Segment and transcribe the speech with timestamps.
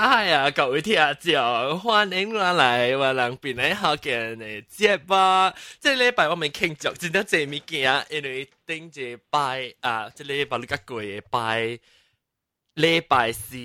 [0.00, 1.34] 嗨呀，各位听众，
[1.82, 5.54] 欢迎我嚟我人边嚟学嘅嘅节目。
[5.78, 11.78] 即系礼拜我咪庆祝，真系这物件，因为顶住拜啊，即系礼拜你个过嘅拜
[12.76, 13.56] 礼拜四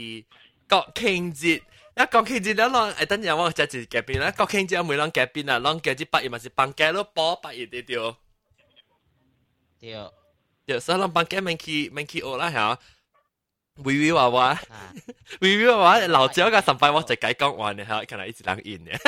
[0.69, 1.61] 国庆节。
[1.95, 4.31] 一国庆节咧，啷诶等阵我就系夹边啦。
[4.31, 8.17] 国庆节每啷夹边啊，啷夹啲八月咪是放假咯，波八月啲掉。
[9.79, 9.95] 对。
[10.65, 12.77] 对，所以啷放假免去免去学啦吓。
[13.77, 14.59] 微微娃娃，
[15.41, 18.99] 微微娃娃老赵个上班我就解讲完嘅吓，可能一直人演嘅。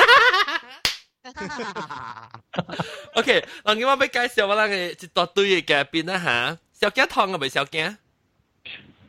[3.14, 7.96] OK，嗱，我要介绍我那个一大堆嘅嘉宾啦吓，小惊烫嘅未小惊？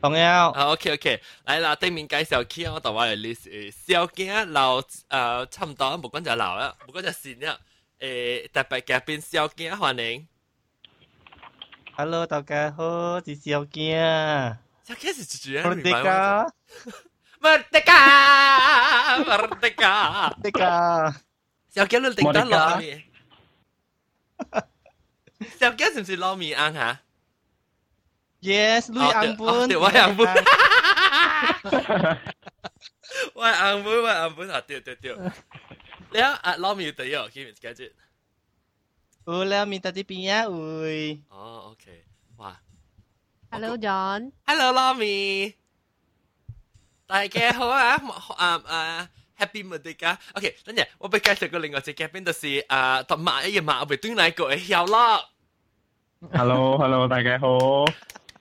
[0.02, 7.57] 朋友，啊，OK OK，嚟啦，对面介绍起我台湾嘅 list，小惊老诶差唔多，冇讲就老啦，冇讲就新啦，
[7.99, 10.27] 诶特别嘉宾小惊欢迎。
[11.97, 12.84] Hello，大家好，
[13.15, 14.57] 我是小惊。
[14.90, 15.76] Ya qué haces, Chichi Jeremy.
[15.76, 16.52] Merteca.
[17.38, 17.98] Merteca.
[19.24, 20.34] Merteca.
[20.34, 21.15] Merteca.
[21.68, 22.82] Se ha quedado el tecta la.
[25.56, 27.00] Se ha quedado sin mi ang ha.
[28.40, 29.68] Yes, lui ang pun.
[29.68, 30.26] Te voy a ang pun.
[33.34, 34.50] Voy ang pun, voy ang pun.
[34.66, 35.15] Te te te.
[36.10, 37.95] Le ha mi te yo, give gadget.
[39.22, 40.50] Oh, lao mi tati pinya.
[40.50, 42.02] Oh, okay.
[42.34, 42.59] Wow.
[43.51, 45.55] Hello John， ，Hello 攞米，
[47.07, 47.95] 大家好啊！
[48.37, 49.09] 啊啊！
[49.37, 55.26] Happy Merdeka。OK，等阵我俾介绍个另外一只嘉宾，就是啊，同马一样马，我俾对嚟个晓乐。
[56.34, 57.48] Hello，Hello，大家好。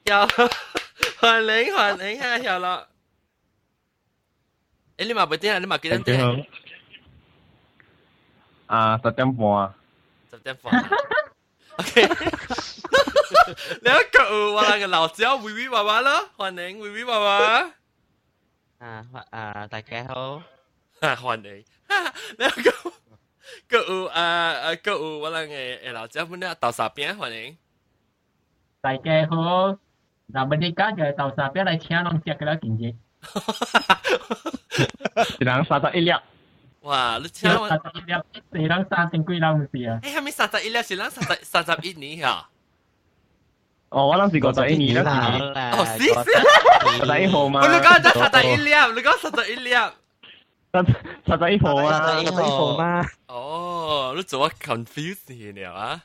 [0.04, 0.14] 有
[1.20, 2.86] 欢迎欢迎啊，晓乐。
[4.96, 5.58] 诶，你马俾点啊？
[5.60, 6.20] 你马几点点？
[6.26, 6.36] 好。
[8.76, 9.74] 啊，十点半。
[10.30, 10.90] 十点半。
[11.78, 12.08] OK。
[13.82, 17.70] 你一个我那个老赵微微娃娃咯，欢迎微微娃娃。
[18.78, 20.42] 啊啊，大家好。
[21.00, 21.64] 啊，欢迎。
[22.38, 22.70] 你一个
[23.68, 27.56] 个有啊啊个有我那个诶老赵本咧豆沙饼，欢迎。
[28.80, 29.70] 大家好，
[30.32, 32.94] 嗱，我哋家就系豆沙饼嚟请啷食嘅啦，件嘢。
[35.40, 36.12] 一人三十一粒。
[36.80, 37.16] 哇！
[37.22, 40.00] 你请我，三十一粒，四人三千几人唔是啊？
[40.02, 40.82] 诶，系咪三十一粒？
[40.82, 42.28] 是咱三十三十一年
[43.88, 43.94] 啊？
[43.94, 45.70] 哦，我谂是五十一年啦。
[45.76, 47.60] 哦，是十一号嘛。
[47.66, 49.70] 你讲得三十一粒，你讲三十一粒。
[50.74, 50.82] 十
[51.38, 53.04] 十一号啊，十一号嘛。
[53.28, 56.02] 哦，你做我 confuse 了啊！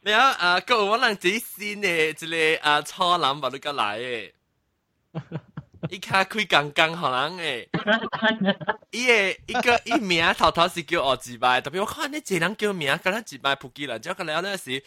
[0.00, 4.32] 你啊啊，个我人自己先嘅，一个啊初男把你个来嘅，
[5.90, 7.66] 伊卡开刚刚可能诶，
[8.90, 9.12] 伊个
[9.46, 14.82] 伊个伊名头头是叫我自拜，特别我看你这人叫名，跟他自拜普吉人，之后个了咧是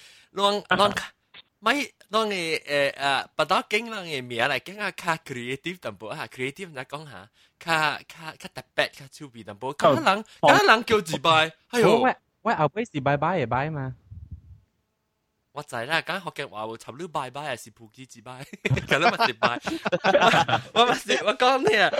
[1.64, 1.74] 乱乱咪
[2.10, 7.30] 乱嘅诶诶，不到经人嘅名嚟讲啊，较 creative 淡薄啊，creative 嚟讲下。
[7.60, 7.74] 较
[8.08, 12.00] 较较特别较趣味淡薄，咁人咁人叫自拜，哎呦！
[12.00, 13.94] 喂喂，后尾是拜拜嘅拜嘛？
[15.52, 19.60] 我知啦，讲学嘅话会寻你拜拜，系普吉自拜，咁你咪是拜。
[20.74, 21.92] 我咪是我讲你啊，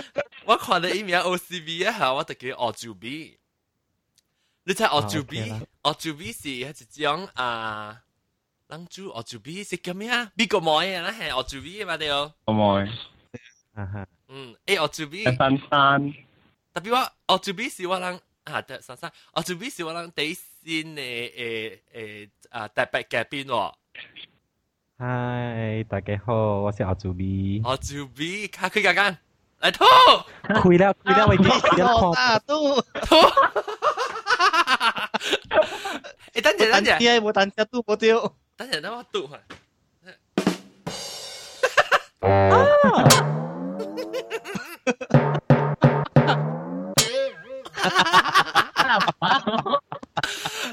[0.46, 3.36] 我看到伊名 OCV 啊，我就叫 OJB。
[4.64, 8.00] 你睇 OJB，OJB 是系一种啊，
[8.68, 10.30] 人主 OJB 是叫咩啊？
[10.36, 12.32] 美国妹啊，啦系 OJB 嘛对哦。
[12.46, 12.90] 个妹。
[13.74, 14.06] 啊哈。
[14.28, 15.36] 嗯，诶 OJB。
[15.36, 16.14] 珊珊。
[16.72, 16.92] 特别
[17.26, 23.72] 我 OJB 是我人啊，对珊珊，OJB 是我人第一先嘅诶诶啊特别嘉宾喎。
[24.98, 27.60] 嗨，大家好，我是阿祖 B。
[27.64, 29.18] 阿祖 B，卡开间间，
[29.60, 29.84] 嚟吐。
[30.44, 32.82] 开了，开了，我已经开了打赌。
[33.06, 33.16] 吐。
[36.34, 36.98] 诶，等阵，等阵。
[36.98, 38.36] 啲冇等只赌冇掉。
[38.56, 39.40] 等阵，等我赌下。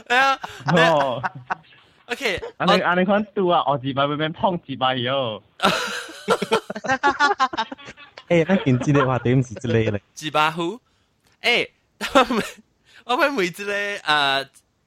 [0.08, 0.40] 系啊。
[0.74, 1.22] 哦。
[2.08, 5.42] OK，安尼安尼款拄啊，学字bài变变碰字bài哟。
[8.30, 10.02] 诶，咱今次嘅话题唔是这个咧。
[10.14, 10.80] 字巴虎，
[11.42, 11.70] 诶，
[13.04, 13.64] 我们每一个
[14.04, 14.40] 啊，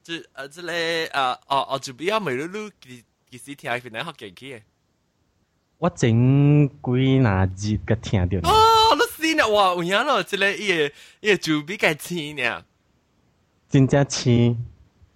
[0.05, 0.71] 即啊，即个
[1.19, 4.61] 啊，哦哦，就比较每路路其其实听边嚟学劲起嘅。
[5.77, 8.49] 我整几那日嘅听到。
[8.49, 12.63] 哦，你先啊，哇，有影咯，即个伊个伊个就比较青呢。
[13.69, 14.65] 真正青。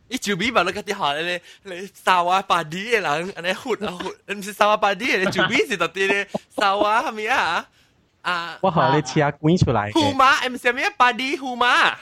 [0.07, 7.67] 伊就比把那个啲下咧，你沙瓦巴啲嘅人，安尼活啊活，唔是沙瓦巴啲嘅，就比是特啲咧沙瓦系咪啊？
[8.21, 8.57] 啊！
[8.61, 9.91] 我学你车滚出来。
[9.91, 11.95] 胡马，唔是咩巴啲胡马，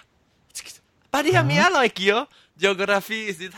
[1.10, 1.70] 巴啲系咩啊？
[1.70, 2.28] 来叫
[2.59, 3.55] geography is it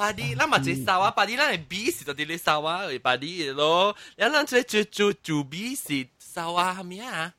[0.00, 3.52] Padi, la ma ce sawa, padi la ne B si to dile sawa, e padi
[3.52, 3.92] lo.
[4.16, 7.36] Ya lan ce ce ce ce B si sawa mia.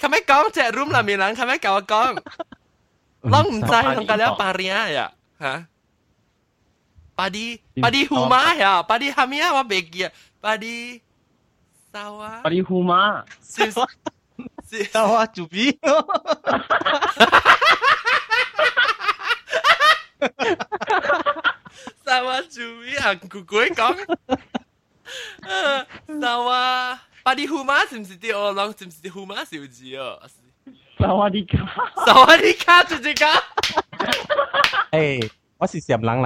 [0.00, 2.16] Kan mai gong ce room la mi lan, kan mai gao gong.
[3.20, 5.06] Long zai long ka le pa ria ya.
[5.36, 5.68] Ha?
[7.12, 10.08] Padi, padi huma ya, padi hamia wa begia.
[10.40, 10.96] Padi
[11.92, 12.40] sawa.
[12.40, 13.28] Padi huma.
[14.88, 15.76] Sawa tu B.
[22.06, 23.96] Sawa Jumi Hàn Quốc cuối con
[26.08, 29.44] Sawa Bà đi hù má xìm xì đi ô long, xìm xì đi hù má
[29.44, 30.18] xìu gì ờ
[30.98, 31.58] Sawa đi cá?
[32.06, 33.52] Sawa đi cá chú chú cá?
[34.90, 35.18] Ê,
[35.58, 36.22] tôi là xìm lăng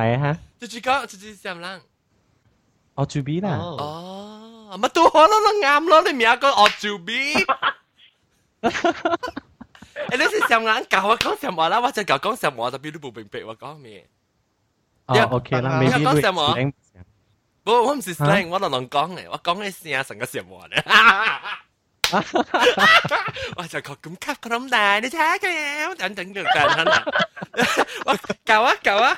[0.61, 1.81] Chú chú cá, chú chú xìm lăng.
[2.95, 3.77] Ờ chú bí là ờ.
[3.79, 4.77] ờ.
[4.77, 7.35] Mà tôi hỏi nó nó ngam nó, nó mẹ con ờ chú bí.
[9.94, 10.20] 直接讲直接上人。
[10.20, 10.20] 我住 B 啦，哦，乜都可能都啱咯，你名个学做 B。
[10.20, 11.80] 诶，你是上眼教我讲什么啦？
[11.82, 14.10] 我就教讲什么，特别你冇明白我讲咩。
[15.08, 16.74] 哦，OK 啦你，maybe 讲什么 slang
[17.64, 20.84] 不，我唔是 slang，我就能讲嘅，我讲嘅声成个什么咧？
[23.56, 27.04] 我就讲咁级咁大，你睇佢等等等等啦。
[28.06, 29.16] 我教啊教啊，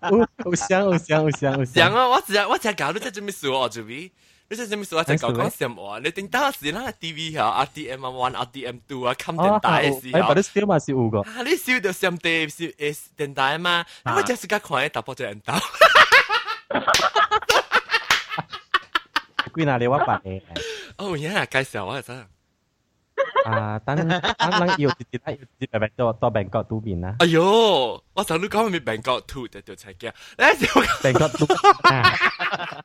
[0.00, 0.10] 好
[0.44, 1.66] 好香，好香，好香，好香。
[1.66, 2.06] 上啊！
[2.08, 4.10] 我只我只教你在做咩事哦，做咩？
[4.50, 4.94] 你在做咩事？
[4.94, 6.00] 我只教讲什么？
[6.00, 10.34] 你顶到时啦，TV 啊，RTM 啊，One、RTM Two 啊，冚电台嘅时诶，候把。
[10.34, 11.42] 啲 still 嘛是有个，啊！
[11.44, 13.86] 你笑到上地是诶电台嘛？
[14.04, 15.58] 我只是甲看打波只人斗。
[19.54, 20.42] 归哪里我白嘅。
[20.96, 22.26] 哦呀，介绍我真。
[23.44, 30.12] 啊，等等等要直接睇，直接白白到到病角都边啦，哎哟，我就你讲咪病角吐就就才惊。
[30.36, 30.66] 咧就
[31.02, 31.46] 病角都
[31.88, 32.84] 啊，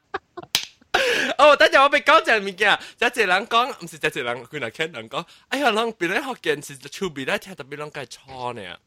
[1.38, 8.78] 哦，等阵我俾讲只物件，就一人讲，唔是就一人，佢嗱听人讲，哎呀，人别咧学件事就出边咧听特别人计错呢。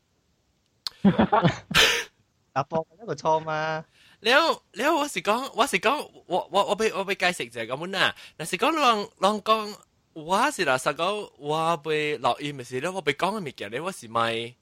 [2.53, 3.85] 打波一个错嘛，
[4.22, 8.16] 了了，我是講，我是講，我我我俾我俾解釋就係咁樣啊。
[8.38, 9.76] 嗱是講浪浪講，
[10.14, 14.56] 我是垃圾狗，我俾落雨咪是咯，我俾講嘅物件咧，我是咪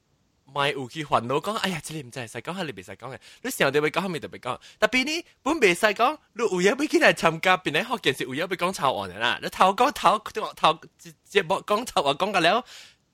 [0.53, 3.19] 咪有去煩惱講，哎呀，這裡唔知係實講，那裡唔實講嘅。
[3.41, 4.57] 你成日都俾講，後面就俾講。
[4.79, 9.39] 特別呢，本唔實講，你有嘢俾佢嚟參加，變嚟學件事有嘢俾講抄案嘅啦。
[9.43, 10.19] 你頭講頭
[10.53, 12.63] 頭節節目講抄案講嘅了，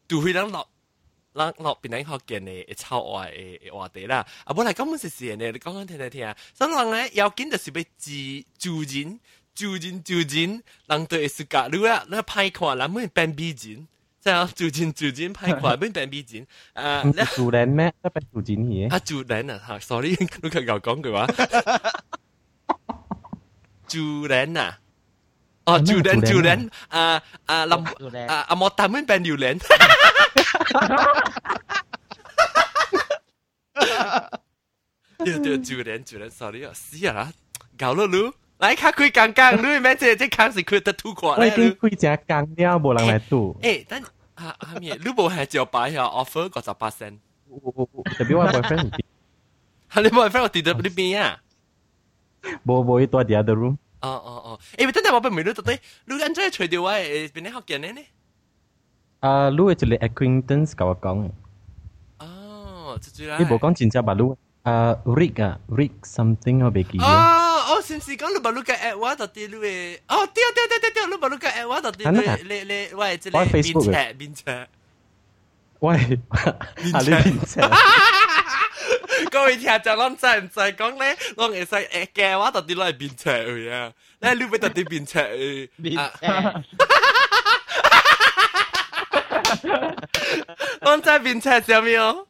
[0.08, 0.70] 就會人落。
[1.35, 4.27] 咱落边顶学嘅呢，抄我嘅嘅话题啦。
[4.45, 6.37] 啊，本来根本是事呢，你讲讲听听听啊。
[6.53, 8.11] 所以人咧要紧就是要自
[8.59, 9.21] 自人、
[9.55, 13.87] 自人、自人，人对世界你啊，你歹看，人们变美人，
[14.21, 16.47] 即系自人自人歹看，变变美人。
[16.73, 17.93] 啊，唔是主人咩？
[18.03, 18.91] 都系主人嘢。
[18.93, 21.27] 啊，主人啊，吓，sorry，你佢又讲句话，
[23.87, 24.79] 主人啊。
[25.67, 27.87] 哦，主人主人，啊啊林
[28.29, 29.57] 啊啊莫大们变榴莲。
[35.19, 37.33] 对对，主人主人，sorry 啊，死啊，
[37.79, 43.59] 搞了你，来卡开刚刚，你咩这这康是开得吐过我已来经开只工了，冇人来赌。
[43.61, 44.03] 诶，但
[44.35, 47.19] 啊啊咩，你冇系就摆下 offer 个十八 cent，
[47.49, 48.91] 特别我 boyfriend
[49.91, 51.41] 系你冇系 friend 我跌到呢边啊？
[52.67, 53.77] 冇冇一多 the other room。
[54.01, 58.01] 哦哦哦，诶，等阵我俾唔到到底，你安怎除掉我诶边啲学嘅呢？
[59.25, 61.31] 啊，你系一个 acquaintance 甲我讲，
[62.19, 63.37] 哦，就住啦。
[63.39, 64.15] 你冇讲真正吧？
[64.15, 67.05] 你啊，Rick 啊，Rick something 我未记咗。
[67.05, 69.99] 哦，哦，是唔是讲你把你个 at 我到底你嘅？
[70.09, 72.19] 哦，对对对对对，你把你个 at 我到底你
[72.55, 74.69] 你你喂，即系边尺边尺。
[75.81, 75.93] 喂，
[76.93, 77.61] 啊你边只？
[79.31, 83.91] 各位听众，我真唔知讲咧，我会使诶嘅话到底攞嚟边尺去啊？
[84.21, 85.71] 咧你俾到底边尺去？
[85.77, 85.97] 面
[90.81, 92.27] 我真系边尺上面哦。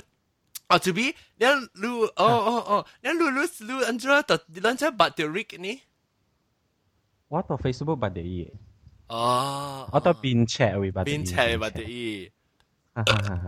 [0.72, 1.12] Oh, to be?
[1.36, 2.84] Then lu oh oh oh.
[3.02, 5.82] Then lu lu lu anjra ta lancha bat the Rick ni.
[7.28, 8.48] What to Facebook bat the e.
[9.10, 9.84] Oh.
[9.90, 11.04] What to bin chat we bat.
[11.04, 12.30] Bin e, chat bat the e.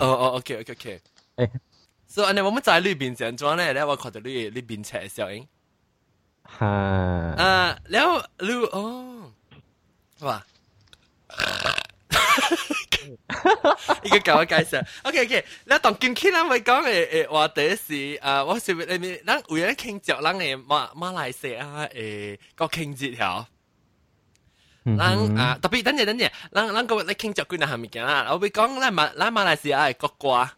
[0.00, 1.00] Oh oh okay okay okay.
[1.38, 1.48] Eh.
[2.06, 5.48] So and then 我们在绿边上装呢，然后我看到绿绿边车的效应。
[6.42, 6.66] 哈。
[6.66, 9.32] 啊，然后绿哦，
[10.20, 10.44] 哇。
[14.02, 14.84] 已經教我介紹。
[15.02, 23.46] OK OK，你當近期咱咪講誒誒話題是啊，我隨便你，咱有人傾著咱誒馬馬來西亞誒個傾節條。
[24.98, 28.28] 咱啊，特別等陣等陣，咱咱個咧傾著幾樣下物件啦。
[28.30, 30.50] 我會講咱馬咱馬來西亞誒國歌。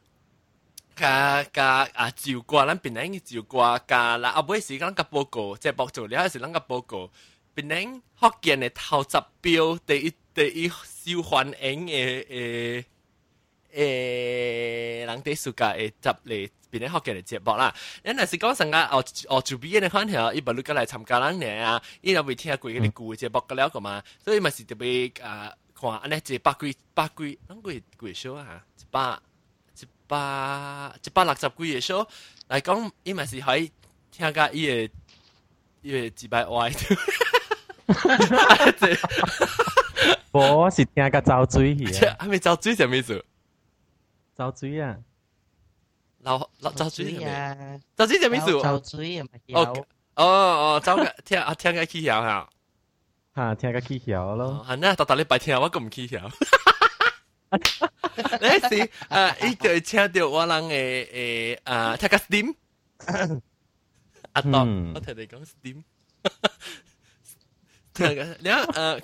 [0.96, 4.32] 加加啊，照歌，咱本來應該照歌加啦。
[4.32, 7.10] 後尾時咱個報告，即係報做了，係時咱個報告。
[7.55, 12.85] 边领福建嘅头十标第一第一受欢迎嘅诶
[13.73, 16.49] 诶人哋暑假嘅集嚟。
[16.71, 27.73] 边啲学嘅嚟节目啦，因为是讲成个哦哦做 B 嘅款条，伊不如过嚟参加咱嘅啊，伊就会听过嗰啲故节目嘅了个嘛，所以咪是特别啊看安尼一百几百几，啷个
[28.07, 28.63] 几数啊？
[28.79, 29.19] 一百
[29.77, 32.07] 一百一百六十几个数
[32.47, 33.69] 嚟讲，伊咪是可以
[34.09, 34.89] 听个伊嘅
[35.81, 36.71] 伊嘅几百歪。
[40.31, 43.25] 我是听个走水去啊，系咪走水系咩意思？
[44.35, 44.97] 走水啊！
[46.19, 48.51] 流流走水系啊咪？，走水系咩意思？
[48.61, 49.85] 走水啊，咪哦
[50.15, 52.49] 哦哦，走个听啊听个起晓吓。
[53.35, 54.65] 吓听个起晓咯。
[54.69, 56.31] 系呢，特特你白听我咁唔起晓。
[57.51, 62.55] 你是诶，伊就听到我人嘅诶啊，听个 steam。
[64.33, 65.83] 阿当，我同你讲 steam。
[67.95, 69.01] 听个，你诶，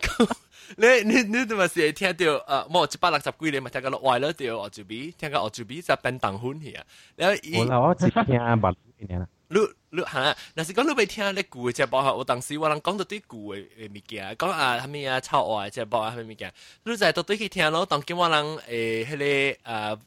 [0.78, 6.84] 你你你点咪是听到诶，冇一百六十几年咪听个落坏咗掉我住边，听个我住边就变当款去啊。
[7.16, 7.58] 然后伊。
[7.58, 9.28] 我啦，我只听白年啦。
[9.50, 9.60] 你
[9.92, 16.54] 你吓，若是讲你未听你句嘅节目吓，有当时我人讲到啲句嘅诶物件，讲啊系咪啊臭话嘅节目啊系咪物件，
[16.84, 17.86] 你就系到对去听咯。
[17.86, 20.00] 当今我人诶迄个诶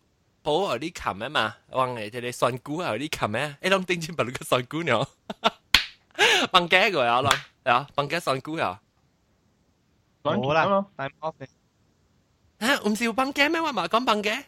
[0.43, 5.07] 保有啲琴啊嘛，往诶迄个酸菇有啲琴啊，诶拢顶住把你个酸菇呢，
[6.52, 8.76] Bằng ké rồi à Long Dạ Bằng ké son cú à
[10.24, 10.66] 冇啦
[10.98, 11.34] ，I'm off
[12.60, 13.62] 吓，唔係要崩 game 咩？
[13.62, 14.44] 話埋講崩 game。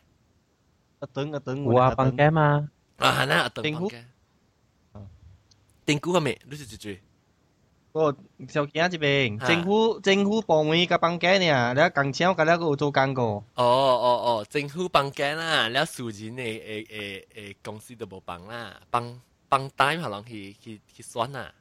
[1.00, 2.70] 阿等阿等，我啊崩 game 嘛。
[2.98, 4.06] 啊係啦，阿等崩 game。
[5.86, 6.98] 政府方面，你是住住。
[7.94, 13.24] 嗰個就見下這邊，政府政府部門嘅崩 game 呢，你講錢我講咧個做廣告。
[13.56, 21.52] 哦哦哦，政府崩 game 啦，你數字呢誒誒誒公司都冇崩啦，崩崩單可能去去去算啦。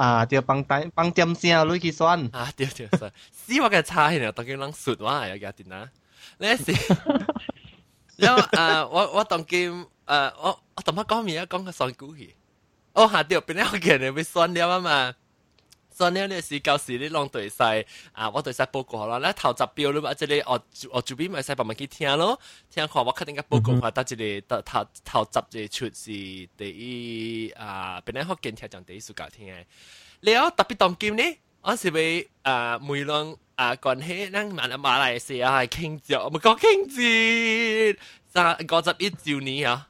[0.00, 2.18] 啊，就幫帶幫點聲落去算。
[2.32, 3.12] 啊，對對算。
[3.30, 5.90] 死我嘅差呢，當佢人說話又加點啦。
[6.38, 6.72] 你是，
[8.16, 12.30] 因為啊，我我當佢誒，我我同佢講咩啊，講個算故事。
[12.94, 15.14] 哦，下掉邊一個人會算了啊嘛。
[16.00, 19.20] 真了呢是到時你攏對晒啊，我對晒報告咯。
[19.20, 22.40] 咱頭十標你啊，即個哦哦主編咪使慢慢去聽咯，
[22.72, 29.64] 聽看我確定個報告話，搭一個頭頭頭十個出是第一啊，本來福建聽講第一暑假聽嘅。
[30.22, 31.22] 了特別當今呢，
[31.60, 39.88] 我是為啊每人啊關係咱馬馬來西亞係慶祝，我咪講慶祝三五十一周年啊，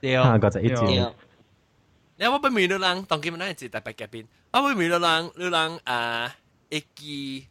[0.00, 1.14] 對啊，五十一周年。
[2.17, 6.35] 你我不明了人，当今咱系特别嘉宾，我不明了人，你人啊，
[6.71, 7.45] 会记，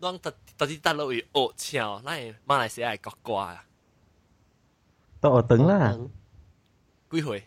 [0.00, 3.64] 咱特特啲大陆会学唱，咱系马来西亚嘅国歌啊，
[5.20, 5.98] 都学等啦。
[7.10, 7.44] 几岁？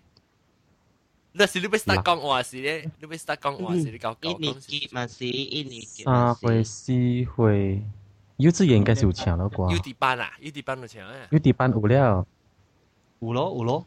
[1.34, 6.86] 那是你要 start 讲话时咧，你要 start 讲话时，你教教一年讲级嘛是，一年级三嘛岁、是，四
[7.36, 7.84] 岁，
[8.38, 12.26] 幼稚园应该是有唱了啩，U。D 班啊，U D 班就唱啊，幼稚班有了。
[13.20, 13.86] 有咯有咯，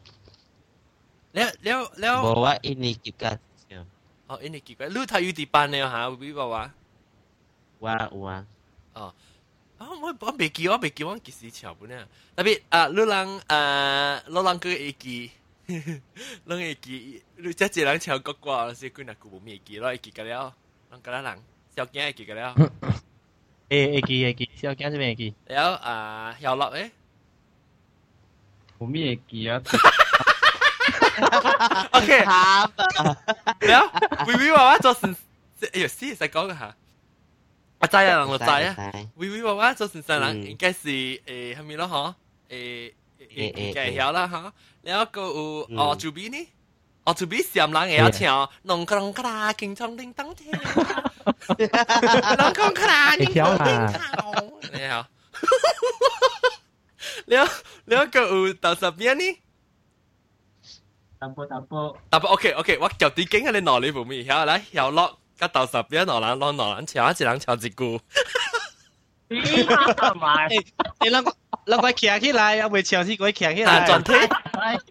[1.33, 3.37] 了了了，无我一年级甲
[3.69, 3.85] 唱，
[4.27, 6.71] 哦，呢你奇怪，你睇 U D 班咧吓，会话话，
[7.79, 8.45] 有啊有啊，
[8.93, 9.13] 哦。
[9.77, 9.89] 啊！
[10.01, 12.07] 我我未记，我未记，我几时唱本啊？
[12.35, 15.31] 特别啊，你人啊，你人佢会记，
[15.65, 20.53] 你会记，你即系人唱国歌，是佢那句冇咩记，我会记个了，
[20.91, 21.23] 人个人
[21.75, 22.53] 小惊会记个了，
[23.69, 25.33] 会会记会记，小惊这边会记。
[25.47, 26.91] 了啊，晓乐诶
[28.79, 29.61] 有咩记啊？
[31.92, 32.72] OK，了，
[34.26, 35.14] 微微娃娃做成，
[35.72, 36.74] 哎呦，死使講嘅嚇，
[37.80, 38.76] 我知啊，人我知啊，
[39.16, 41.20] 微微娃娃做成成人應該是誒
[41.56, 41.86] 係咪咯？
[42.48, 42.92] 嗬，誒
[43.28, 46.48] 誒誒曉啦嚇，然後個有哦主編呢？
[47.04, 50.52] 哦，主編上人會曉唱，弄個啷個啦，經常叮當跳，
[51.48, 53.96] 啷個個啦，叮當叮跳，
[54.72, 55.06] 你好，
[57.26, 57.52] 然後
[57.86, 59.38] 然後個有到十邊呢？
[61.20, 61.96] Tampo tampo.
[62.10, 68.00] Tampo OK OK，我就啲經喺你內裏部面，然後咧又落一到十一內冷落內冷，潮一次冷潮自顧。
[69.28, 69.38] 你
[71.10, 71.36] 兩個
[71.66, 73.84] 兩個企起來，未潮先個企起來。
[73.86, 74.12] 但轉體，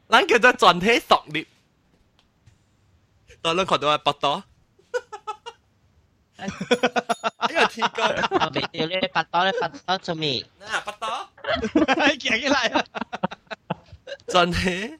[0.08, 1.48] 咱叫做轉體熟練。
[3.42, 4.44] 當兩看到係不多。
[7.50, 8.04] 因為天哥，
[8.40, 10.46] 我未掉咧，八多咧，八多做咩？
[10.62, 11.08] 啊，八多，
[12.20, 12.86] 企起來啊！
[14.28, 15.00] 真係。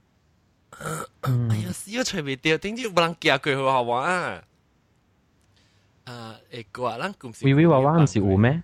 [0.70, 4.44] 哎嗯呀，死我除未掉，点知冇人夹佢好好玩啊！
[6.04, 8.62] 啊，诶挂，咱公司微微娃娃唔是有咩？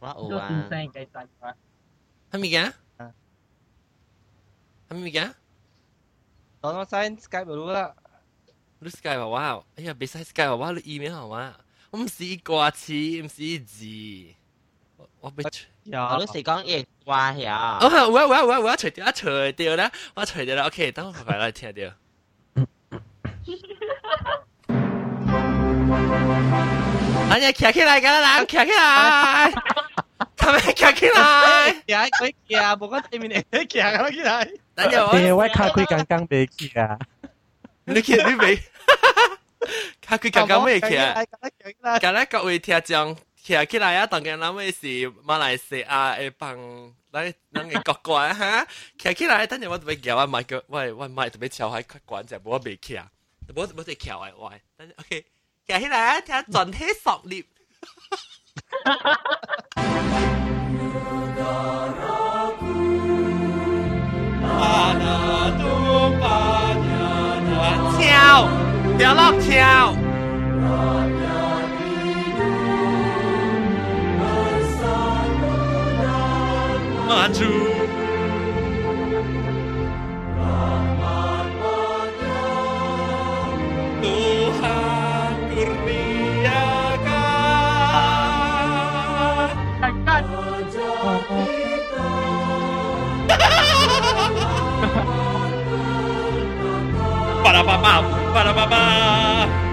[0.00, 1.54] 我有都先啊，生嘅仔啊，
[2.32, 2.72] 系咪嘅？
[2.96, 3.12] 啊
[4.88, 5.32] 系咪嘅？
[6.62, 7.94] 当我 sign Skype 咗啦，
[8.80, 11.54] 你 Sky 娃娃，哎呀，别使 Sky 娃娃，你 email 好吗？
[11.90, 14.34] 我唔是挂词，唔是字，
[14.96, 15.44] 我我俾。
[15.84, 17.78] 有我都是讲嘢 挂哦，呀。
[17.80, 20.66] 我我我我我除掉，除掉啦，我除掉啦。
[20.66, 21.90] OK，等我快快来听掉。
[27.30, 29.52] 哎呀，企起来㗎啦，企起来，
[30.36, 31.72] 系咪企起来？
[31.86, 34.48] 行佢行，无讲对面嚟行啦起来。
[34.74, 36.98] 等阵你我，位卡开刚刚未去啊？
[37.84, 38.56] 你企你未？
[40.06, 41.14] 佢佢刚刚未企啊？
[41.14, 41.24] 行
[41.82, 44.06] 啦，今日各位听众 企起来啊！
[44.06, 44.86] 当然，咱们是
[45.22, 46.56] 马来西亚嘅帮
[47.12, 48.66] 咱咱嘅国歌哈，
[48.98, 53.10] 企起来，等阵我特别叫我麦个，喂喂麦特别跳喺骨管就冇未企啊，
[53.54, 55.24] 冇冇得跳嘅喂，等阵 OK，
[55.66, 57.44] 企起来，听全体熟练。
[67.98, 68.48] 跳，
[68.98, 69.94] 跳落跳。
[77.15, 77.51] Maju.
[84.03, 86.75] Tuhan kurniakan.
[97.43, 98.03] Para papá,
[98.35, 99.64] para papá.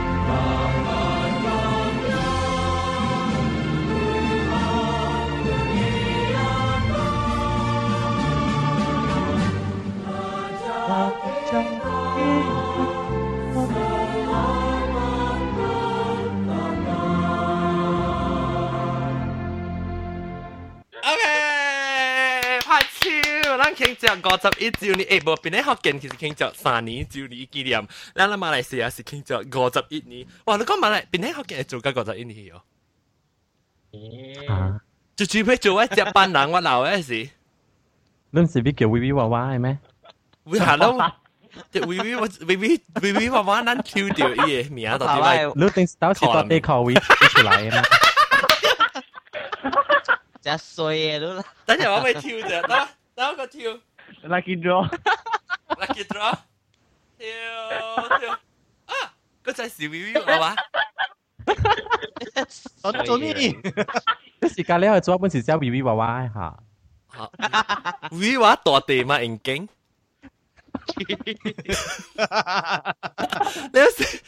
[24.01, 30.25] 超，咱庆祝五十一周年，诶，无边啲福建其实庆祝三年周年纪念，咱咱马来西亚是庆祝五十一年。
[30.45, 32.61] 哇，你讲马来边啲福建系做紧五十一年哦？
[34.53, 34.81] 啊，
[35.15, 37.29] 就只要做一只班人，我闹嘅是，
[38.31, 39.77] 你唔是俾叫微微娃娃嘅咩？
[40.45, 41.13] 会行咯。
[41.71, 45.45] 即微微我微微微微娃娃，咱抽掉伊个名到底来。
[45.55, 47.83] 你定到时多啲靠位出来啊？
[50.41, 51.43] 真衰嘅都啦。
[51.65, 53.71] 等阵我咪跳啫，等等我个跳
[54.23, 54.87] Lucky draw.
[55.69, 56.35] ，lucky draw，
[57.17, 57.27] 跳
[58.19, 58.31] 跳
[58.85, 58.93] 啊！
[59.43, 60.55] 嗰只是微微娃娃。
[62.83, 63.33] 我做咩？
[64.41, 66.59] 即时间你去做一本时只微微娃娃吓。
[67.07, 67.31] 好，
[68.11, 69.67] 微娃 大地嘛，眼镜。
[70.97, 71.05] 你
[73.79, 74.21] 有时，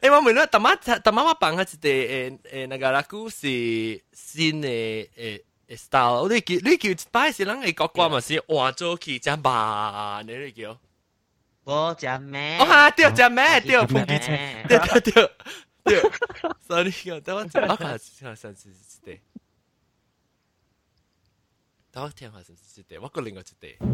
[0.00, 3.40] 诶，我问你，大妈大妈我帮佢一个诶诶那个啦，故事
[4.12, 10.78] 新嘅诶 诶 style，你叫你叫摆是人嘅国歌嘛是换咗去只慢你你叫，
[11.64, 12.58] 我只咩？
[12.60, 14.64] 哦哈，对只咩对，碰见咩？
[14.68, 15.30] 对对对
[15.84, 16.10] 对，
[16.60, 18.72] sorry 个，等我我看下上次一
[19.06, 19.12] 个，
[21.92, 23.84] 等我听下上次一个，我个另外一个。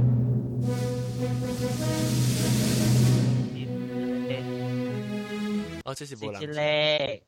[5.84, 6.46] 哦，这是无人是。
[6.48, 7.22] 咧。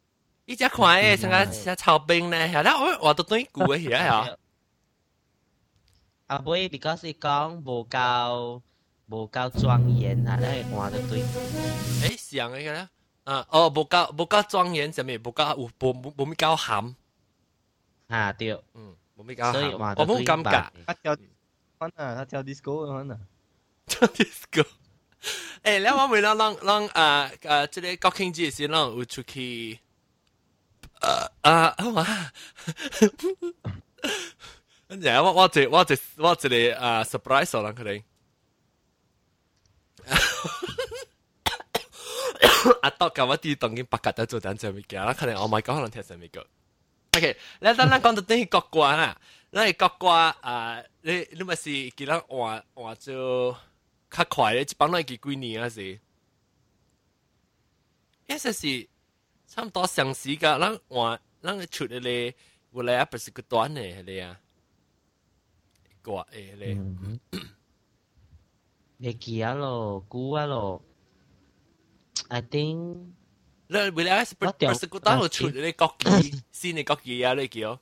[0.46, 4.28] 伊只看诶，像个像草兵咧，系啦，我我都对古嘅系啊，
[6.26, 8.60] 阿妹，because 伊讲无够
[9.08, 11.20] 无够庄严啊，你换得对。
[11.22, 12.88] 诶，是样嘅咧，
[13.24, 16.94] 啊，哦，无够无够庄严，什么无够有无无无咩够咸，
[18.08, 20.84] 吓对，嗯，无咩够所以咸，换得对我冇感觉。
[20.86, 21.16] 他跳
[21.78, 23.18] 翻啊，他跳 disco 翻啊。
[23.86, 24.64] disco。
[25.62, 29.78] 诶，你我咪让让让啊啊，即个国庆节时让有出去，
[31.00, 32.32] 啊啊好啊！
[34.88, 38.02] 跟住我我一我一我一个啊 surprise 人佢哋。
[42.82, 46.46] 啊，到咁我啲当然白格得做等阵物件啦，可能我咪讲可能听上面个。
[47.16, 49.20] OK，你等咱讲到等于国歌啦，
[49.52, 53.58] 咱国歌啊，你你咪是叫咱换换做。
[54.14, 55.98] 较快咧，一般都系几几年啊是？
[58.26, 58.88] 一实是
[59.56, 62.34] 差唔多相似噶，咱换咱嘅出嚟咧，
[62.72, 64.40] 有嚟啊不是个短嘅系你啊。
[66.02, 66.74] 挂诶咧。
[66.74, 67.20] 嗯，
[68.98, 70.82] 你记啊咯，估啊咯。
[72.28, 73.06] I think
[73.68, 77.72] 你为了系我掉 persekutan 出你国旗，新嘅国旗啊，你叫。
[77.72, 77.80] 啊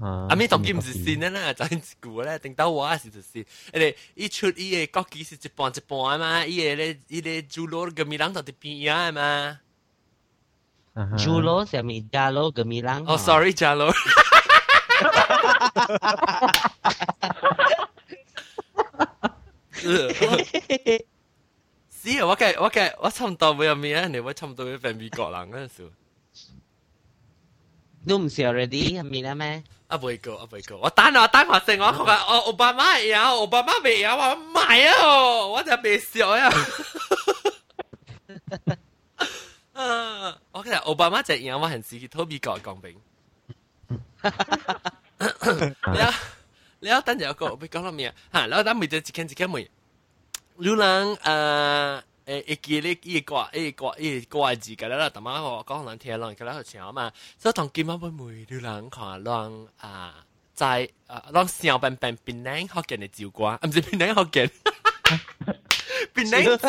[0.00, 3.44] 啊，咪当然唔是新嘅啦，就系旧咧，定到我是就新。
[3.72, 9.60] 诶，伊出伊嘅国旗是一半一半嘛，伊嘅咧，伊嘅主罗个米朗到啲边啊嘛。
[11.16, 13.02] 猪佬上面加佬个米朗。
[13.06, 13.90] 哦，sorry，加罗。
[21.90, 24.06] 是啊，我嘅我嘅我差唔多会有咩啊？
[24.08, 25.90] 你我差唔多会变美国人嗰阵时。
[28.04, 29.62] 你唔是 already 系咪啦咩？
[29.88, 36.50] 啊，未过，啊未过，我等我等我先，我讲我奥巴马有，奥巴马未有，我唔系啊，我就未笑啊。
[39.74, 43.00] 啊，我其实奥巴马只样，我很似去偷美国讲兵。
[44.22, 46.14] 你啊，
[46.80, 48.14] 你啊，等阵有个我讲到咩啊？
[48.32, 49.68] 吓，然后等每只一间一间问，
[50.58, 52.02] 有人诶。
[52.26, 64.50] 诶，一记咧，一挂，一挂，一挂字嘅啦，同埋我讲人听人嘅啦，唱嘛，所以同今晚会每条人看让啊，在啊让上班班边领学嘅嘅照挂，唔是边领学嘅，
[66.14, 66.68] 边领照，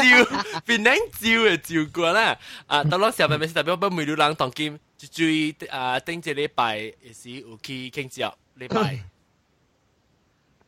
[0.65, 4.80] 边领照嘅照挂啦，啊，到攞上班咪代表不每条人同今
[5.12, 9.04] 注意啊，顶只礼拜也是有去倾照礼拜，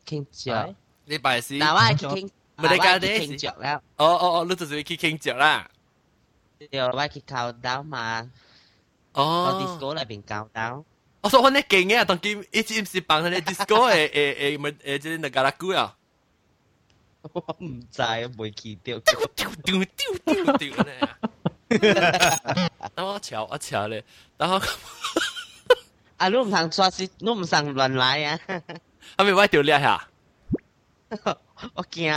[0.05, 0.75] 倾着。
[1.07, 2.29] 礼拜是，嗱，我系倾。
[2.59, 3.81] 唔系家啲倾着啦。
[3.97, 5.69] 哦哦哦，你就是去倾着啦。
[6.57, 8.29] 对，我去靠刀嘛。
[9.13, 9.45] 哦。
[9.45, 10.83] 我 disco 里边靠刀。
[11.21, 15.95] 我说我呢劲嘅，当今一直唔是帮佢哋 disco 诶诶诶咪诶即系那个啦股啊。
[17.23, 18.01] 我唔知，
[18.37, 18.99] 未记掉。
[18.99, 19.83] 丢丢丢
[20.25, 20.99] 丢丢咧。
[22.93, 24.03] 等我瞧我瞧咧，
[24.37, 24.61] 然后
[26.17, 28.39] 啊，你唔通抓是，你唔通乱来啊！
[29.17, 30.07] 系咪我掉咧下？
[31.74, 32.12] 我惊，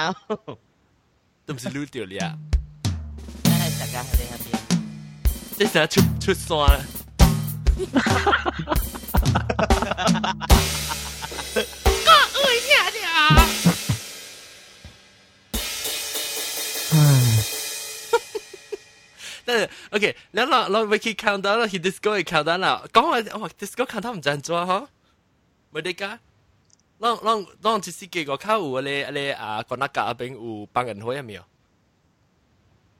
[1.48, 2.38] 都不是撸掉的呀。
[3.44, 4.52] 大家好，你好，你。
[5.58, 6.86] 这下出出山了。
[19.46, 24.88] 但是，OK，你攞攞 Vicky count down 啦，佢 disco 嚟 count down 啦，讲话哇，disco count down 唔赞助啊，吓，
[25.74, 26.20] 冇得噶。
[27.03, 31.43] 让让让即是几个靠有咧咧啊，讲那个边有帮人会没有？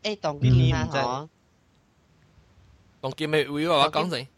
[0.05, 1.29] 诶，当今啊，嗬，
[3.01, 4.29] 当今咪会话讲先。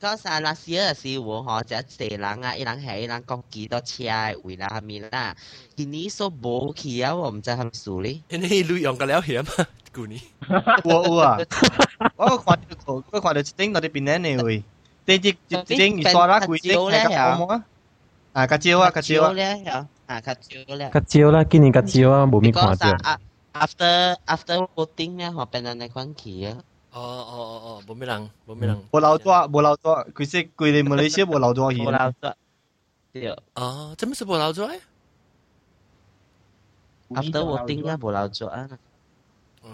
[0.00, 4.04] 嗰阵那时啊是有嗬，就一地人啊，一人系一人讲几多车
[4.44, 5.34] 为啦下面啦，
[5.74, 8.20] 今年所冇去啊，我唔知系咪数咧。
[8.28, 10.20] 因为你用个了险嘛，旧年。
[10.84, 11.38] 有有啊，
[12.16, 14.62] 我看到我看到一顶到啲边咧会，
[15.06, 17.64] 第一一顶二刷啦，几顶系咁讲啊。
[18.32, 19.64] 啊，甲蕉啊，甲蕉啊，咧，
[20.06, 22.90] 啊，甲蕉咧，甲蕉啦，今年甲蕉啊，冇咩看到。
[23.02, 23.18] 啊，
[23.54, 26.58] after after voting 咧，我变人嚟关系啊。
[26.92, 28.76] 哦哦哦哦，冇咩人，冇咩人。
[28.90, 32.34] 冇留咗，冇留咗，佢识佢哋马来西亚冇留咗冇留咗。
[33.12, 33.36] 对。
[33.54, 34.80] 哦，做咩事冇留咗？
[37.10, 38.68] after voting 啊，冇留咗啊。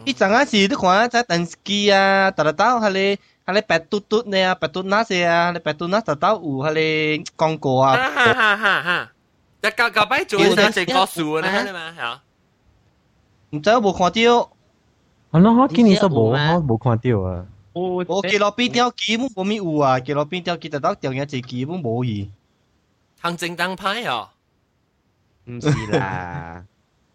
[0.05, 3.19] 伊阵间时都看在电视机啊，特特兜系你。
[3.47, 7.97] 系你白嘟嘟呢啊，白嘟那些啊，你白嘟那特兜有系你广告啊。
[7.97, 9.13] 哈哈哈哈！
[9.63, 11.95] 一旧旧摆做嗰只个树咧，系嘛？
[11.97, 12.23] 系啊。
[13.51, 14.51] 唔知有冇看到？
[15.33, 17.47] 系咯，我今年都冇，我冇看到啊。
[17.75, 22.31] 我记落边条基本冇咩有啊，记落边条记得到条嘢就基本冇去。
[23.21, 24.31] 行政党派啊？
[25.47, 26.65] 唔是啦。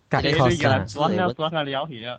[0.10, 2.17] 隔你你人酸了酸了了去啊！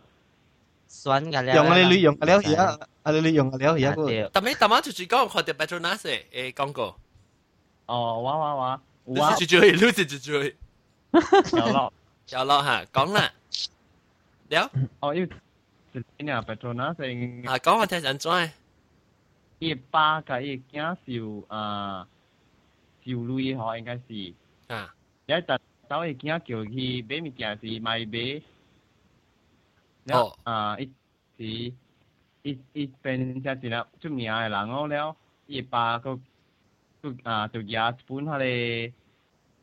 [0.93, 1.55] 酸噶了。
[1.55, 2.77] 用你你用了去啊！
[3.03, 4.05] 啊，你你用了去啊个。
[4.33, 5.97] 但系但系就系讲看到 Petronas
[6.31, 6.95] 诶广告。
[7.85, 8.81] 哦，哇哇哇！
[9.05, 10.55] 你是住去，你是住去。
[11.11, 11.93] 有咯，
[12.29, 13.31] 有咯吓，讲啦。
[14.49, 14.71] 了。
[14.99, 15.25] 哦，要
[16.17, 17.43] 你啊，Petronas 成。
[17.45, 18.33] 啊，讲我听人做。
[19.59, 22.07] 伊爸甲伊囝受啊
[23.05, 24.33] 受累吼，应该是。
[24.67, 24.93] 啊。
[25.25, 28.41] 一特兜伊囝叫去买物件是买买。
[30.12, 30.36] 哦。
[30.44, 30.90] 啊，一
[31.68, 31.74] 是。
[32.46, 36.14] 伊伊變成一粒出名嘅人哦了，伊爸個
[37.00, 38.92] 個啊就拿一本佢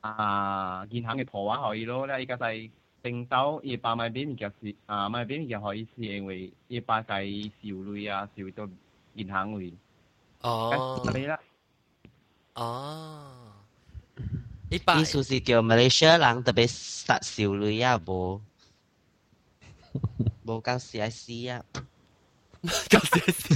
[0.02, 2.68] 個啊银行嘅圖畫互伊咯，了伊個在
[3.04, 8.68] 頂到伊爸買買物件是啊買買物件互伊是因為伊爸甲伊受累啊，受到
[9.14, 9.72] 銀行位。
[10.42, 11.08] 哦。
[11.14, 11.40] 你啦。
[12.56, 13.54] 哦。
[14.72, 15.00] 伊爸。
[15.00, 16.66] 意思是叫馬來西亞人特別
[17.06, 18.42] 殺受累啊，無
[20.45, 21.63] 无够 CIC 啊。
[22.91, 23.55] 搞死死！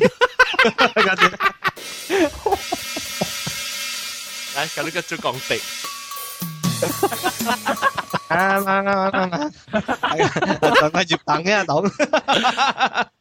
[4.56, 5.60] 来，搞呢个做讲地。
[8.28, 9.50] 啊嘛嘛嘛嘛，
[10.60, 11.82] 仲系接等嘅懂。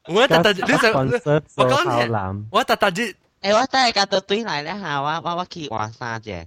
[0.07, 3.15] 我特特你想我讲好难，我特特啲。
[3.41, 6.45] 诶，我都系夹到堆嚟咧吓，我我我去换衫啫。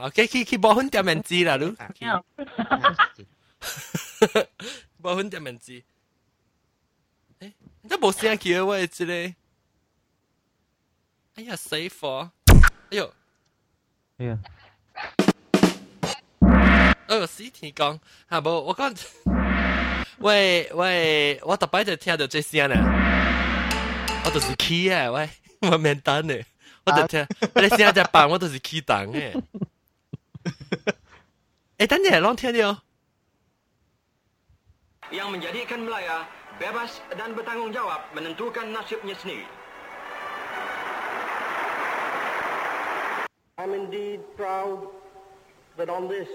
[0.00, 1.74] OK，去去报婚店面知啦，你。
[5.02, 5.82] 报婚店面知。
[7.85, 9.35] 你冇声叫我喂只咧？
[11.35, 12.31] 哎呀谁发！
[12.91, 13.13] 哎呦，
[14.17, 14.39] 哎呀，
[17.07, 18.93] 哎呦，死天光，哈、不，我讲，
[20.19, 22.75] 喂喂，我特别就听到这声呢，
[24.23, 25.29] 我就是 k 啊，喂，
[25.69, 26.33] 我免单呢，
[26.85, 29.33] 我就听，我、你现在在办，我就是 key 诶。
[31.79, 32.81] 哎、等你，啷听的哦？
[36.07, 36.29] 啊。
[36.61, 39.47] Bebas dan bertanggungjawab menentukan nasibnya sendiri.
[43.61, 44.89] I'm indeed proud
[45.77, 46.27] that on this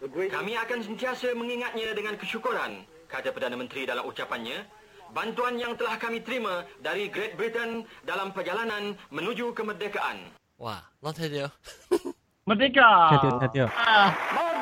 [0.00, 4.64] the great Kami akan sentiasa mengingatnya dengan kesyukuran, kata Perdana Menteri dalam ucapannya
[5.12, 10.32] bantuan yang telah kami terima dari Great Britain dalam perjalanan menuju kemerdekaan.
[10.58, 10.82] Wah,
[11.14, 11.46] thay dia.
[12.48, 12.90] Merdeka.
[13.52, 13.66] Dia.
[13.74, 14.55] Ah.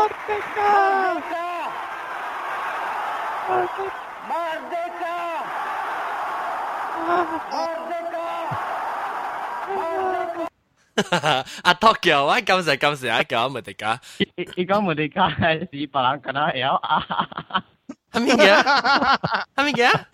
[0.00, 0.72] Merdeka.
[3.46, 5.18] Merdeka.
[7.08, 8.28] Merdeka.
[9.76, 10.46] Merdeka.
[11.62, 13.98] 阿 Tokyo 啊，今时今时啊，叫我哋㗎。
[14.56, 17.64] 伊讲我哋家系是别人跟他晓啊。
[18.12, 18.48] 系咩嘅？
[19.54, 20.06] 系咩嘅？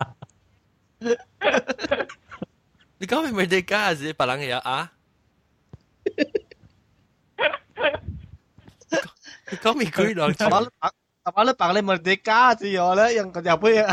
[2.97, 4.91] 你讲咪咪哋家是别人嘅啊？
[9.51, 10.43] 你讲咪佢两次。
[11.23, 13.87] Apa lu panggil merdeka sih ya lah yang kerja apa ya?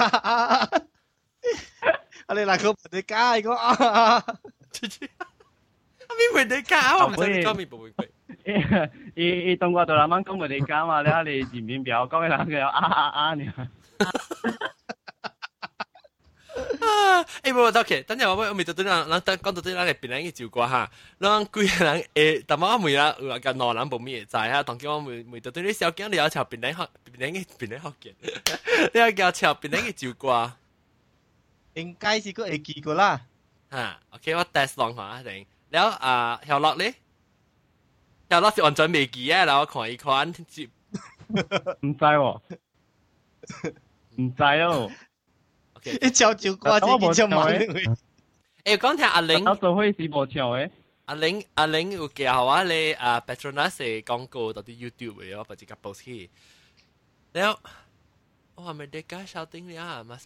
[2.27, 3.55] Ale lagu merdeka itu.
[6.21, 8.09] 咪会你搞，我唔使你讲咪不会佢。
[9.14, 13.51] 伊伊当我对人们讲咪你搞嘛，你你前面表讲嘅人佢啊啊啊你。
[17.41, 28.13] 哎，無得嘅，等陣我我咪就對人，人等講到對人嘅別人嘅照顧嚇，人幾個人誒，但係我咪啦，有個老人無咪會知嚇，當叫我咪咪就對你小囝你要朝別人學，別人嘅別人學嘅，
[28.93, 30.52] 你要教朝別人嘅照顧，
[31.74, 33.21] 應該是個會記過啦。
[33.71, 36.93] 嚇，OK，我 test 落下先，然後啊，小樂咧，
[38.30, 40.69] 小樂是完全未記啊，然後我看一看，唔知
[41.98, 42.41] 喎，
[44.17, 44.91] 唔知咯。
[46.02, 47.89] 一敲就挂机，一敲马上去。
[48.63, 50.71] 诶，刚才阿玲，我做会是无笑诶。
[51.06, 56.30] 阿玲阿玲有教我咧啊，Petronas 嘅廣告到啲 YouTube 嘅，我把只個 post 起。
[57.32, 57.60] 然後
[58.56, 60.04] 我係咪啲介紹定呀？
[60.04, 60.17] 嘛，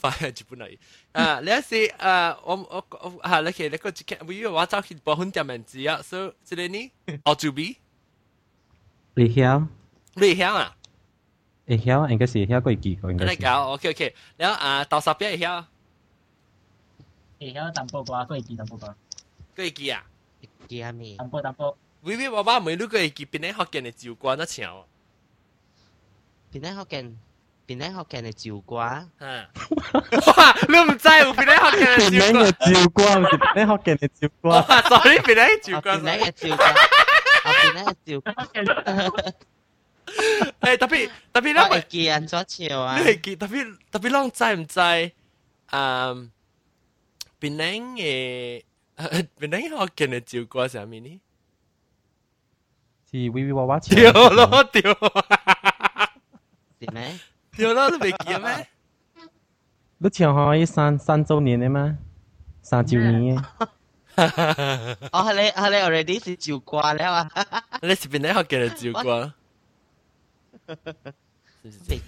[0.00, 0.78] 快啊，接本嚟。
[1.10, 7.76] 啊，你係啊，我我我啊，你其你個只嘅，我以為我走去保險店面子啊，所以即係你，我做 B。
[9.14, 9.66] 你曉？
[10.14, 10.76] 你曉啊？
[11.68, 13.30] 會曉啊，應該是會曉，過會記過應該是。
[13.32, 15.64] 你搞，OK OK，然後啊，豆沙餅會曉，
[17.40, 18.94] 會曉淡薄寡，過會記淡薄寡，過
[19.56, 20.02] 會記啊，
[20.40, 21.76] 會記啊咪，淡薄淡薄。
[22.02, 24.84] 微微娃娃，每路過會記，邊個學見的照歌那唱？
[26.52, 27.16] 邊個學見？
[27.66, 29.08] 邊個學見的照歌？
[29.18, 29.46] 嗯，
[29.92, 33.02] 哇，你唔知有邊個學見的照歌？
[33.54, 34.48] 邊個學見的照歌？
[34.48, 35.96] 哇，sorry，邊個照歌？
[35.98, 36.64] 邊個照歌？
[37.44, 39.34] 邊個照歌？
[40.61, 42.97] 诶，特别特别咧，我记人咗潮啊！
[42.99, 44.79] 你系记特别特别啷知唔知？
[44.79, 45.11] 诶，
[47.39, 48.63] 边啲嘅
[49.39, 51.19] 边啲学嘅你照顾上面呢？
[53.11, 54.81] 是微微娃娃掉咯掉。
[56.79, 57.19] 点咩？
[57.55, 58.67] 掉咯，都未记咩？
[59.99, 61.97] 你唱可以三三周年嘅嘛？
[62.61, 63.67] 三周年嘅。
[65.11, 67.31] 哦，你你 already 是照挂了啊？
[67.81, 69.31] 你是边啲学嘅你照顾？
[70.68, 71.12] 哈哈哈哈哈！
[71.86, 71.98] 最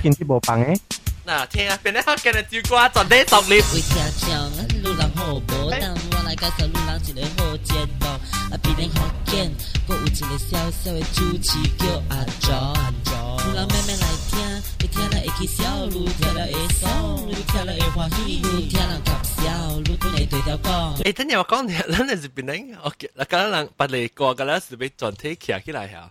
[0.00, 0.74] 近是无帮诶。
[1.22, 1.78] 哪听啊？
[1.82, 3.60] 变脸好奸的朱官，整体独立。
[3.60, 8.06] 会听唱，女人好无胆，我来介绍女人一个好节目。
[8.06, 9.52] 啊，变脸好奸，
[9.86, 13.36] 搁有一个小小的主持叫阿赵阿赵。
[13.44, 14.38] 姑娘慢慢来听，
[14.80, 20.94] 你听了会起笑，你听了会爽，你听了会欢喜，你听了搞笑，你肚内堆条光。
[21.04, 22.74] 诶，真正我讲，咱是变脸。
[22.78, 26.10] OK，那咱人八零过，咱是被整体起来哈。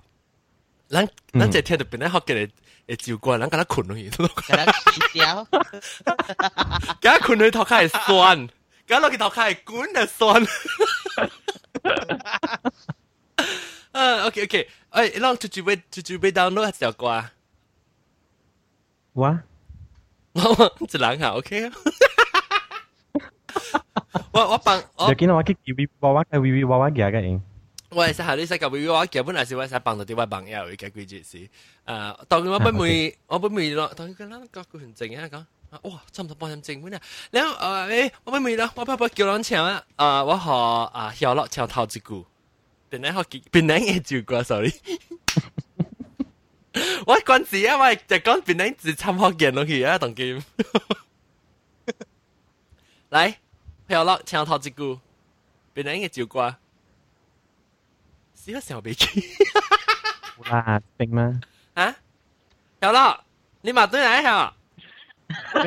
[0.87, 2.49] 咱咱这天就变咧学嘅
[2.87, 5.47] 会照顧，咱甲咱困落去，甲咱死掉，
[7.01, 8.49] 甲咱困落去頭殼會酸，
[8.85, 10.45] 甲落去頭殼會滾就酸。
[13.91, 17.25] 啊，OK OK，哎，咱就準備就準備 download 一首歌。
[19.13, 19.41] 我
[20.33, 21.71] 我一人啊，OK。
[24.31, 27.41] 我我幫，我見到我去 V V 娃娃，V V 娃娃嘅嘅影。
[27.94, 31.38] 我系实系你识个 V 我基本系是我系帮到啲位朋友嘅几件事。
[31.84, 33.92] 诶，当然我不会，我不会咯。
[33.96, 37.00] 当然佢谂个个很静啊讲，哇，差唔多半点静本啊。
[37.32, 37.54] 然后
[37.88, 39.82] 诶，我不会咯，我不不叫人唱啊。
[39.96, 40.50] 诶，我学
[40.96, 42.26] 啊晓乐唱头一句，
[42.90, 44.72] 边个学边个嘅照顾，sorry。
[47.06, 50.40] 我关字啊，我就讲边个字参学见落去啊，当剑。
[53.08, 53.40] 来，
[53.88, 55.00] 晓乐唱头一句，
[55.74, 56.54] 边个嘅照顾？
[58.45, 59.09] 屎忽成日未見。
[60.37, 61.23] 好啦，定咩？
[61.73, 61.95] 啊？
[62.79, 63.17] 小樂，
[63.61, 64.53] 你埋堆嚟呀？
[65.41, 65.63] 小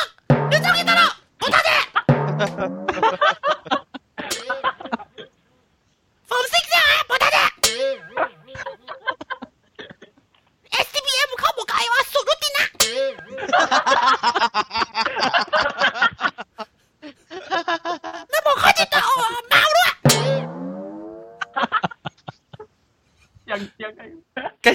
[0.51, 1.17] 你終於得啦！
[1.39, 3.52] 我打你。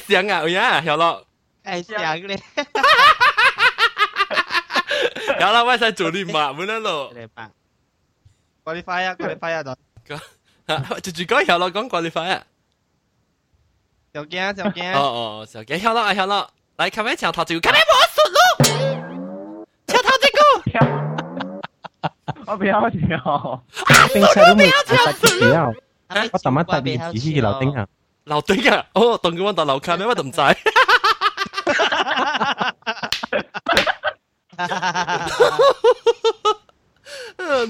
[0.09, 1.23] 想啊，呀，小乐，
[1.65, 2.41] 哎，想咧，
[5.39, 7.13] 有啦，我使做你嘛，唔得咯
[8.65, 9.77] ，qualify 啊，qualify 啊，就，
[11.01, 12.43] 就住講小樂講 qualify 啊，
[14.15, 18.39] 小驚小驚，哦哦，小驚小樂啊小樂，來看咩牆頭就看咩魔術咯，
[19.87, 20.39] 牆頭這個，
[22.53, 22.99] 我不要跳，
[23.31, 23.61] 啊，
[24.09, 24.55] 不要跳，
[25.21, 25.71] 不要，
[26.33, 27.87] 我怎麼帶你去樓頂啊？
[28.29, 30.07] 劉丁啊，哦，同佢揾到劉卡咩？
[30.07, 30.41] 我都唔知。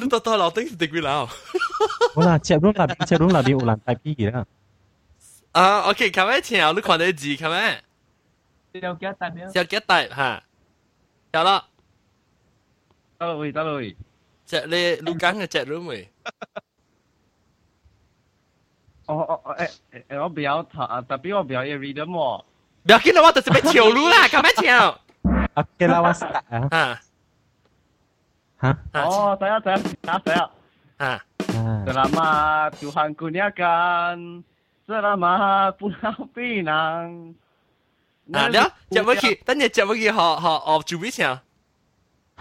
[0.00, 1.28] 你到到劉丁是第幾樓？
[2.14, 4.46] 我嗱，接龍嗱，接龍嗱，你有人睇 P 嘅啦。
[5.52, 6.72] 啊，OK，卡咩錢啊？
[6.72, 7.82] 你看你字卡咩？
[8.72, 9.28] 有幾大？
[9.54, 10.02] 有幾大？
[10.08, 10.42] 嚇，
[11.32, 11.64] 有啦。
[13.18, 13.96] 得啦，喂，得啦，喂。
[14.46, 16.10] 只你你講嘅只龍喂。
[19.08, 19.70] 我我誒
[20.08, 22.04] 誒，我比較特特別，我比較要 read 喎。
[22.06, 22.44] 唔
[22.84, 24.66] 要緊啦，我就是要潮流啦，咁樣潮。
[25.54, 26.38] 啊，嘅啦，我識得
[26.76, 27.00] 啊。
[28.60, 28.76] 嚇？
[28.92, 30.50] 哦，等下等下等下。
[30.98, 31.20] 啊。
[31.86, 34.44] Selamat Tuhan kurniakan
[34.86, 37.08] Selamat Pulau Pinang
[38.36, 41.34] อ่าเดี๋ยวจะไปกี่ตั้งแต่จะไปกี่หอหอออกจูบิเชียว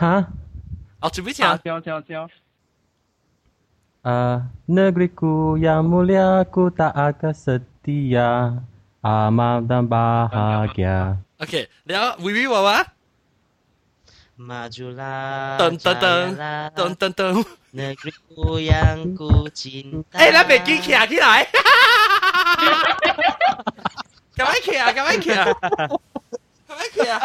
[0.02, 0.14] ฮะ
[1.02, 2.24] ออกจูบิเชียวเชียวเชียวเชียว
[4.08, 8.56] Ah, negeriku yang mulia ku tak akan setia.
[9.04, 11.20] Aman dan bahagia.
[11.36, 12.88] Okay, now Wiwi Wawa.
[14.40, 16.96] Majulah Tung
[17.76, 20.16] Negeriku yang ku cinta.
[20.24, 21.48] Eh, nak pergi kia kia lah eh.
[24.40, 25.52] Kamai kia, kamai kia
[26.64, 27.18] Kamai kia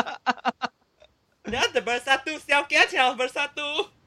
[1.47, 4.02] Dia bersatu, siap kia bersatu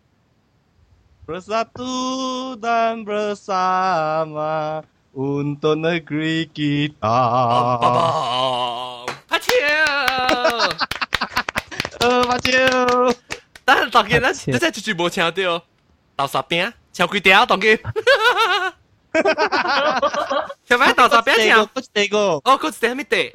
[1.26, 7.22] bersatu dan bersama untuk negeri kita.
[9.26, 9.82] Pacio,
[12.06, 12.70] oh, Pacio,
[13.66, 17.78] dan tak kira nanti saya cuci bau tak sabi ya, cahaya kuih dia, tak kira.
[20.70, 21.66] Siapa yang tak sabi ya?
[21.66, 22.40] Coach Tego.
[22.46, 23.34] Oh, Coach Tego, Mite.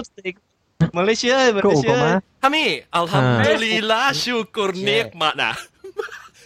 [0.94, 2.22] Malaysia, Malaysia.
[2.40, 3.03] Kami, ha.
[3.03, 5.59] Alhamdulillah, syukur nikmat lah.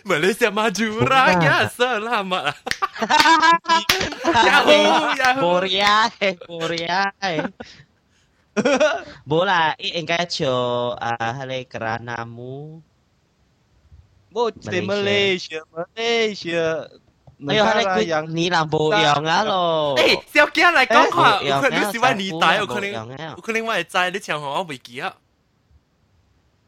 [0.04, 2.52] Malaysia maju raya selamat.
[4.48, 5.40] Yahoo, Yahoo.
[5.40, 6.12] Boria,
[6.44, 7.08] Boria.
[9.26, 10.06] Bola, là ít anh
[11.64, 12.80] kerana mu,
[14.34, 16.86] à hay Malaysia Malaysia
[17.38, 19.94] Nói hay là cứ ní làm bộ yếu ngã lo.
[19.96, 21.38] Ê, sao kia lại có hả?
[21.38, 22.94] Ủa khơi nếu mà ní tại, Ủa khơi nếu
[23.34, 25.10] Ủa khơi nếu mà tại, nếu chẳng hả, Ủa bị kì á.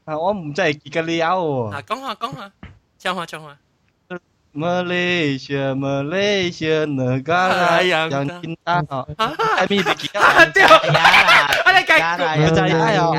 [0.04, 1.70] À, Ủa không chạy kì cái liao.
[1.74, 2.65] À, 講下講下。
[3.06, 3.54] 江华，江华。
[4.50, 9.06] Malaysia Malaysia negara yang, yang cinta no.
[9.14, 10.18] Kami di kita.
[10.18, 13.14] Ada kayak ayo.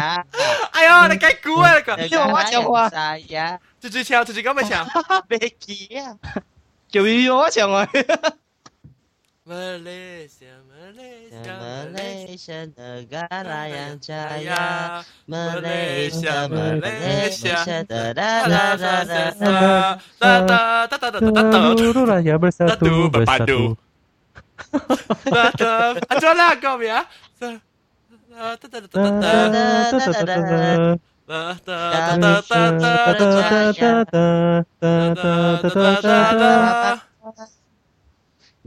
[0.75, 1.95] Ayo, ada kayak gue kok.
[2.11, 2.83] Yo, macam apa?
[2.91, 3.63] Saya.
[3.79, 4.83] Tuh tuh ciao, tuh tuh kamu ciao.
[5.31, 6.19] Becky ya.
[6.91, 8.03] Kau yo macam apa?
[9.47, 11.06] Malaysia Malaysia
[11.45, 15.01] Malaysia Malaysia negara yang jaya.
[15.25, 17.57] Malaysia Malaysia
[21.77, 23.73] Seluruh raya bersatu Berpadu
[26.13, 27.05] Ajarlah kau ya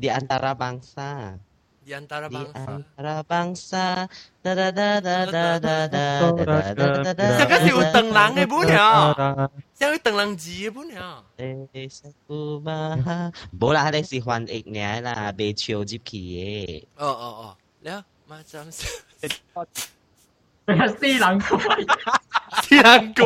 [0.00, 1.36] di antara bangsa.
[1.89, 2.65] di antara di bangsa.
[2.65, 4.09] antara bangsa
[4.41, 9.49] da da da da da da da da da da da Sao cái gì有等人的本了？
[9.77, 11.23] sao有等人字的本了？
[13.51, 16.83] Bố là đây là hoàn ích nè là bề chiều dịp kỳ ấy.
[16.97, 18.87] 哦哦哦，了，马上是
[20.99, 21.57] 四人怪，
[22.63, 23.25] 四人怪，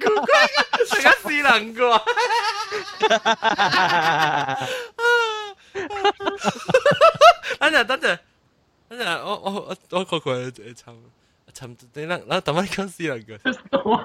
[0.00, 0.46] 古怪，
[0.88, 1.84] 大家四人怪。
[7.59, 8.19] 等陣，等陣，
[8.89, 9.03] 等陣。
[9.23, 10.07] 我我我我，我，我，我，
[13.71, 13.95] 我，我，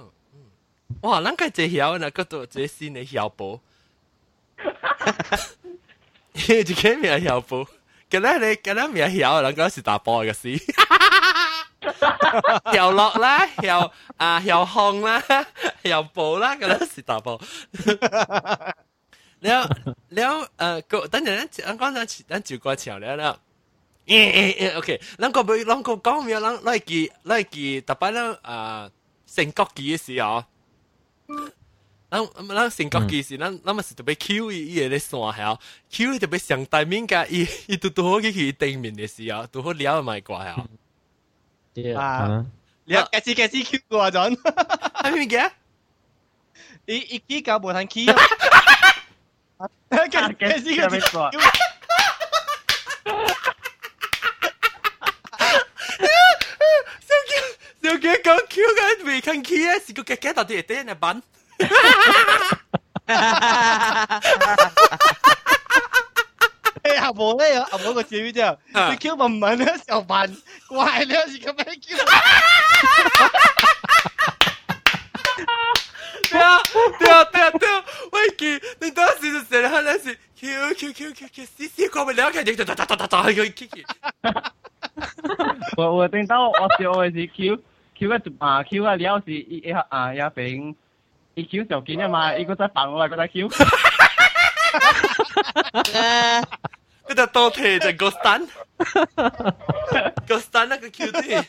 [0.00, 0.12] 我。
[1.02, 1.22] 哇！
[1.22, 3.58] 咱个这晓，咱个做最新的晓报，
[4.56, 5.46] 哈哈哈哈哈，
[6.34, 7.66] 一个名晓报。
[8.10, 12.72] 今日咧，今日名晓，两个是打波个事，哈哈哈哈哈。
[12.74, 15.22] 又落啦，又啊，又控啦，
[15.82, 17.44] 又补啦，个都是打波，哈
[18.02, 18.76] 哈哈哈哈。
[19.38, 19.66] 了
[20.10, 23.38] 了呃，等下咧，咱刚才咱就过桥了啦。
[24.04, 28.90] 嗯嗯嗯，OK，两个未，两个讲未，两个来记来记，大白了啊，
[29.24, 30.44] 成国记个事哦。
[32.10, 35.58] 咱咱先讲其实，咱咱嘛是特别 Q 伊伊个咧线吓
[35.90, 40.66] ，Q 伊特别上台面甲伊伊拄拄好去去对面的时候，拄好了咪怪啊。
[41.72, 42.44] 对啊，
[42.86, 44.36] 了开始开始 Q 我阵，
[45.02, 45.52] 啥物件？
[46.86, 48.18] 伊伊起搞无通起啊！
[49.88, 51.30] 开始开始 Q。
[57.80, 60.94] Đừng kia con kêu gan vì thằng kia Sì cô kẹt kẹt tao đi tên là
[60.94, 61.20] bắn
[66.84, 68.56] 你阿婆咧有阿婆個字之後，
[68.90, 70.36] 你 Q 文文咧又笨，
[70.68, 71.96] 怪你有時咁樣 Q。
[76.30, 76.58] 對啊，
[76.98, 77.84] 對啊，對啊，對啊！
[78.12, 83.84] 我記你當時就寫咗那是 Q Q Q Q Q C C 過唔了，佢就噠噠噠噠噠去 Q Q。
[85.76, 87.62] 我我聽到我笑我是 Q。
[87.99, 90.75] Q 嘅啊 Q 嘅了是一一啊一边
[91.35, 93.49] 一 Q 就见啊嘛，一个在放我，一个在 Q。
[97.07, 101.45] 嗰只多铁就 Ghost Gun，Ghost Gun 那个 Q 字。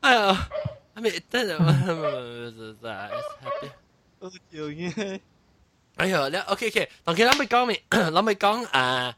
[0.00, 0.48] 哎呀，
[0.94, 1.58] I mean，等阵，
[4.20, 5.20] 好笑嘅。
[5.96, 9.14] 哎呀，你 OK OK，当佢谂咪讲咪，谂咪讲啊，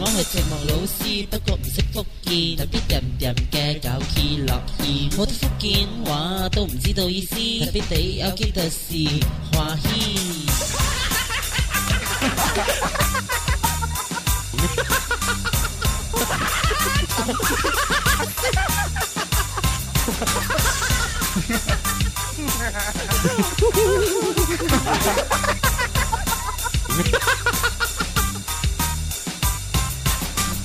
[0.00, 7.34] 我系寂寞老师不过唔识福建特别人人嘅搞气乐意我啲福建话都唔知道意思
[7.64, 8.94] 特别地有几特事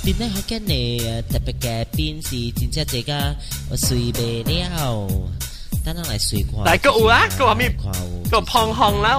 [0.05, 0.99] 变得好惊你
[1.31, 3.37] 特别嘅边是真正这个
[3.71, 5.09] 我睡不了，
[5.85, 6.55] 等我来睡看。
[6.65, 7.71] 但系个有啊，个话咩？
[8.31, 9.19] 个胖红啦，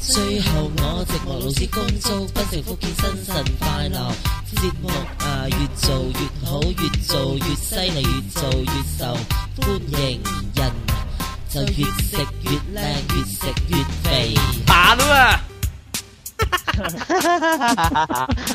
[0.00, 4.12] 最後我寂寞老師恭祝不成福建新神快樂，
[4.54, 4.88] 節目
[5.18, 9.16] 啊越做越好，越做越犀利，越做越受
[9.58, 9.60] 歡
[9.98, 10.20] 迎
[10.54, 10.60] 人。
[11.48, 12.80] 就越食越靚，
[13.14, 14.34] 越食越肥。
[14.64, 15.40] 打了啊！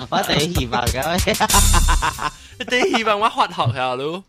[0.10, 0.98] 我哋希望咁，
[2.58, 4.24] 你哋希望我發學校咯？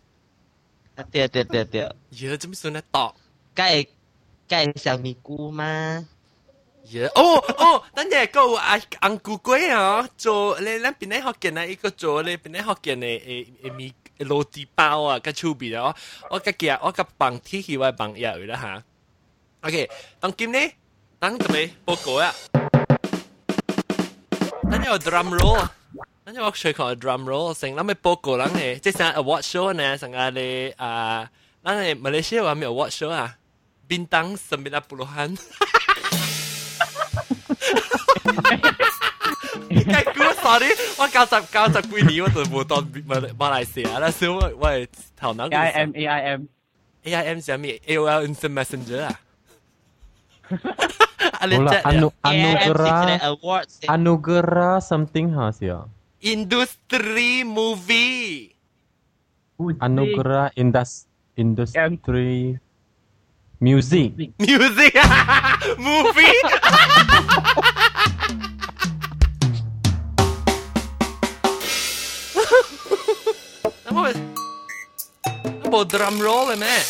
[1.11, 1.93] 对对对对。
[2.11, 2.83] 哟，怎么说呢？
[2.91, 3.15] 到。
[3.55, 3.89] 介
[4.47, 6.07] 介绍咪姑吗？
[6.85, 7.07] 耶！
[7.15, 15.95] 哦哦，等下个阿红姑龟啊，做你咱边咧学见啊，一个做你边咧学见诶诶诶咪罗地包啊，个手边啊，
[16.31, 18.83] 我个夹我个棒铁器我棒药啦哈。
[19.63, 19.91] OK，
[20.21, 20.59] 当今呢，
[21.19, 22.33] 当做咩报告啊？
[24.71, 25.75] 咱有 drum roll 啊。
[26.28, 31.30] 等有我学个 drum roll，成咱咪报告咱嘅，即系 award show 呢，成个你啊，
[31.64, 33.36] 咱嘅马来西亚话咪 award show 啊，
[33.90, 35.38] bintang sembilan puluhan。
[39.70, 46.42] 计估 sorry，我九十九十几年我就冇当马马来西亚啦，所以我我系头脑 A I M A I M
[47.04, 47.82] A I M 系咩？
[47.88, 49.20] A O L Instant Messenger 啊？
[51.42, 55.68] 冇啦，anu anugerah awards anugerah something 下是
[56.21, 58.55] Industry movie.
[59.59, 60.51] Anugerah
[61.39, 62.59] industry
[63.61, 64.15] Music.
[64.39, 64.95] Music.
[65.79, 66.39] movie.
[75.69, 76.85] About drum roll, man.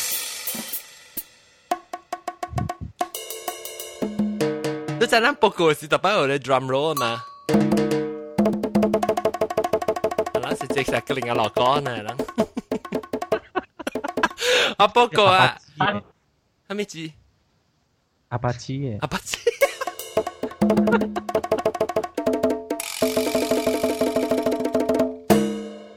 [4.99, 7.38] Doon.
[10.79, 12.13] de kjeklinger lager av nede.
[14.85, 15.25] Aboko
[16.69, 17.07] Hamichi.
[18.31, 18.99] Apache.
[19.07, 19.39] Apache.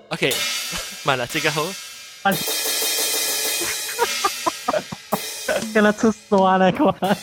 [0.10, 0.26] โอเค
[1.08, 1.58] มาละจิกาโฮ
[2.24, 2.34] มัน
[5.74, 6.84] กระทุสตัวอะไรกั
[7.16, 7.18] น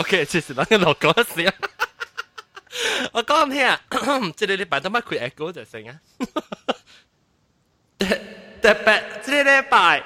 [0.00, 1.54] ，OK，其實兩個落嗰時啊，
[3.12, 6.00] 我講聽， 即係你擺得乜佢 echo 就成啊。
[8.62, 10.02] 特別即係禮拜，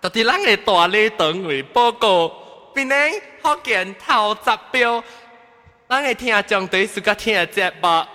[0.00, 2.32] 特啲人嘅大禮堂會報告，
[2.74, 2.94] 邊呢
[3.42, 5.02] 學見頭十標，
[5.88, 8.06] 人嘅聽將對自家聽節目。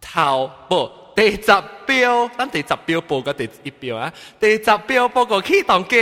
[0.00, 1.52] 頭不第十
[1.86, 5.96] 标，咱第十標報個第一标啊，第十标报告启动机。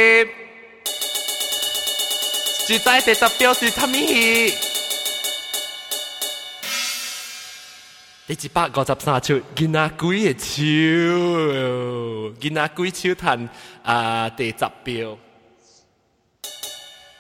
[2.67, 4.53] 住仔第十标是啥物事？
[8.27, 13.49] 第一百五十三出，囡仔鬼嘅手，囡仔鬼手弹
[13.85, 15.17] 啊第十标，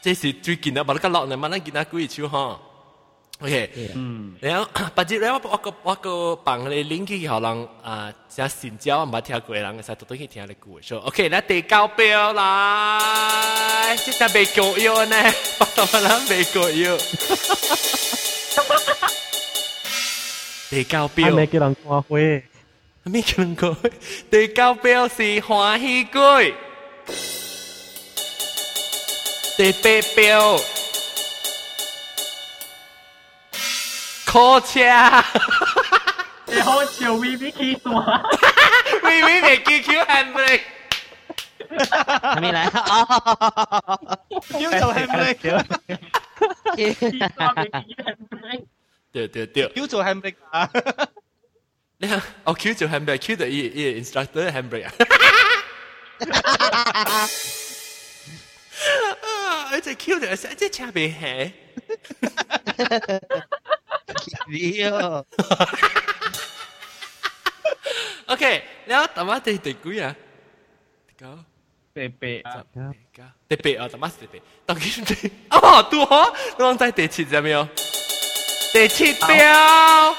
[0.02, 2.60] 这是最近啊，把那个落嚟，冇得囡仔鬼嘅手哈。
[3.38, 10.94] OK，嗯，然后 把这然後我個我個幫你 link 去可能啊，像新疆唔捌聽過人，使特登去聽你故事。
[10.94, 15.16] OK，那第九標來，即係未夠要呢，
[15.60, 16.96] 我同人未夠要。
[20.70, 22.42] 第九標，未叫人看花，未
[23.22, 23.88] 叫人看花。
[24.30, 26.54] 第九標是歡喜鬼，
[29.58, 30.62] 第八標。
[34.36, 35.24] Kocha.
[36.46, 38.22] The whole chiều vi biết khi xóa.
[39.02, 39.42] vi biết
[40.08, 40.64] handbrake.
[42.22, 42.70] Thằng mi lại.
[44.58, 45.62] Chiếu dầu handbrake.
[49.12, 50.38] Được được to handbrake.
[53.26, 53.34] Cue
[53.94, 54.88] instructor handbrake.
[59.72, 60.20] It's Q cue
[68.26, 70.14] OK，你要打马得得贵啊？
[71.18, 71.38] 高，
[71.92, 72.42] 贝贝，
[73.48, 75.30] 得贝啊，打马得贝，打几分得？
[75.48, 76.06] 啊，好多，
[76.58, 77.68] 弄在得七怎么样？
[78.72, 80.16] 得七标，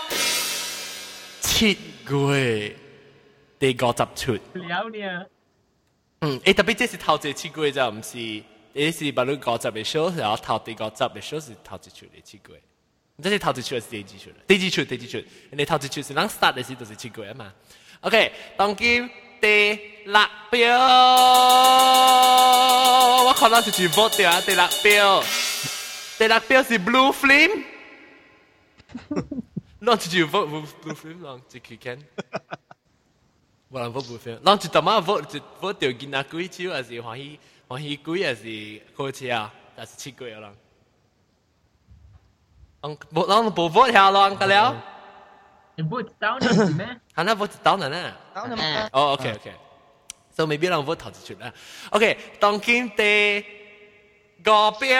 [1.41, 1.77] 七
[2.07, 2.75] 贵，
[3.59, 4.33] 得高十出。
[4.53, 5.25] 了呢？
[6.21, 12.61] 嗯，诶，特别这是头一七贵，就不是，这是把你高十的少，然后头第高十的少是头一出的七贵。
[13.23, 15.19] 这些桃子球还是第一球的，第一球，第一球。
[15.49, 17.51] 那桃子球是啷杀的是都是七鬼啊嘛
[18.01, 18.85] ？OK，当叫
[19.41, 19.73] 第
[20.05, 20.77] 六标，
[23.25, 24.39] 我靠，那是去 vote 掉啊！
[24.41, 25.23] 第六标，
[26.19, 27.63] 第六标是 Blue Flame，
[29.79, 31.97] 那去 vote 不，Blue Flame，那去去看。
[33.69, 39.51] 我来 vote Blue Flame，那他妈 vote 去 vote 掉，是拿鬼球还是欢喜欢喜鬼还是开车啊？
[39.75, 40.53] 那是七鬼了。
[42.81, 44.75] ông bộ ông bộ vót hà lo ông cái léo
[45.77, 46.47] vót tao nè
[46.77, 46.87] mẹ?
[47.13, 49.53] Hắn là vót tao nè nè tao nè oh ok ok.
[50.37, 51.35] So maybe là vót thầu chút chút
[51.89, 52.01] ok
[52.41, 53.43] đồng kim tệ
[54.45, 54.97] cổ phiếu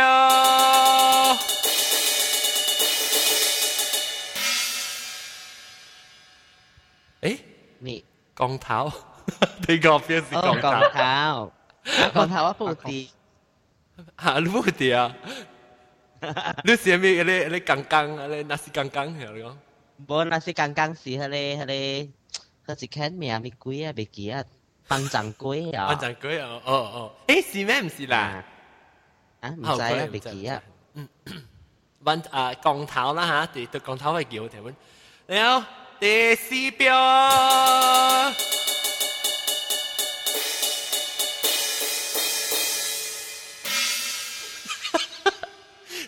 [7.21, 7.39] ấy
[7.79, 8.01] nị
[8.35, 8.91] con tháo.
[9.63, 10.37] Thì cổ phiếu gì?
[10.41, 10.81] Con tháo.
[10.93, 12.53] Con tháo con tháo.
[12.53, 13.09] Phụ tì
[14.17, 15.09] hả phụ tì à?
[16.63, 17.23] 你写咩？
[17.23, 19.57] 你你刚刚，你那是刚刚，系你讲？
[20.07, 23.11] 无，那是刚刚是迄个迄个，迄是看？
[23.11, 23.41] 咪啊？
[25.75, 25.87] 啊？
[26.39, 26.61] 啊？
[26.65, 27.81] 哦哦，是咩？
[27.81, 28.43] 唔是啦，
[29.41, 30.07] 啊，唔知啊，
[30.47, 30.63] 啊？
[30.93, 31.07] 嗯，
[32.31, 34.49] 啊，光头啦，对对，光头叫，
[35.27, 35.67] 然后
[35.99, 36.95] 第四标。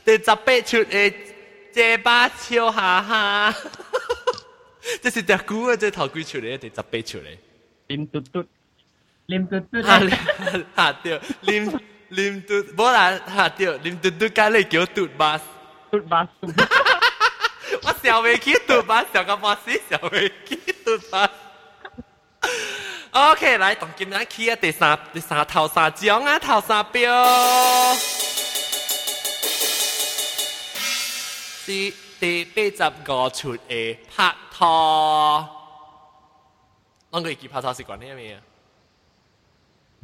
[0.09, 1.14] 第十八出诶，
[1.74, 3.55] 这把笑哈哈，
[5.03, 5.76] 这是只股啊！
[5.76, 7.38] 这头几出嚟，第十八出嚟。
[7.88, 8.45] 黏嘟嘟，
[9.26, 10.01] 念嘟嘟吓
[10.76, 15.40] 吓掉，黏黏嘟，冇啦吓掉，黏嘟嘟加你叫嘟巴，
[15.90, 16.28] 嘟巴。
[17.82, 21.30] 我笑未起嘟巴，笑个巴死，笑未起嘟巴。
[23.11, 28.38] OK，嚟同今日起啊，第三第三头三奖啊，头三标。
[31.68, 35.49] 是第八十五出嘅拍拖，
[37.11, 38.40] 我个记拍拖是讲啲咩啊？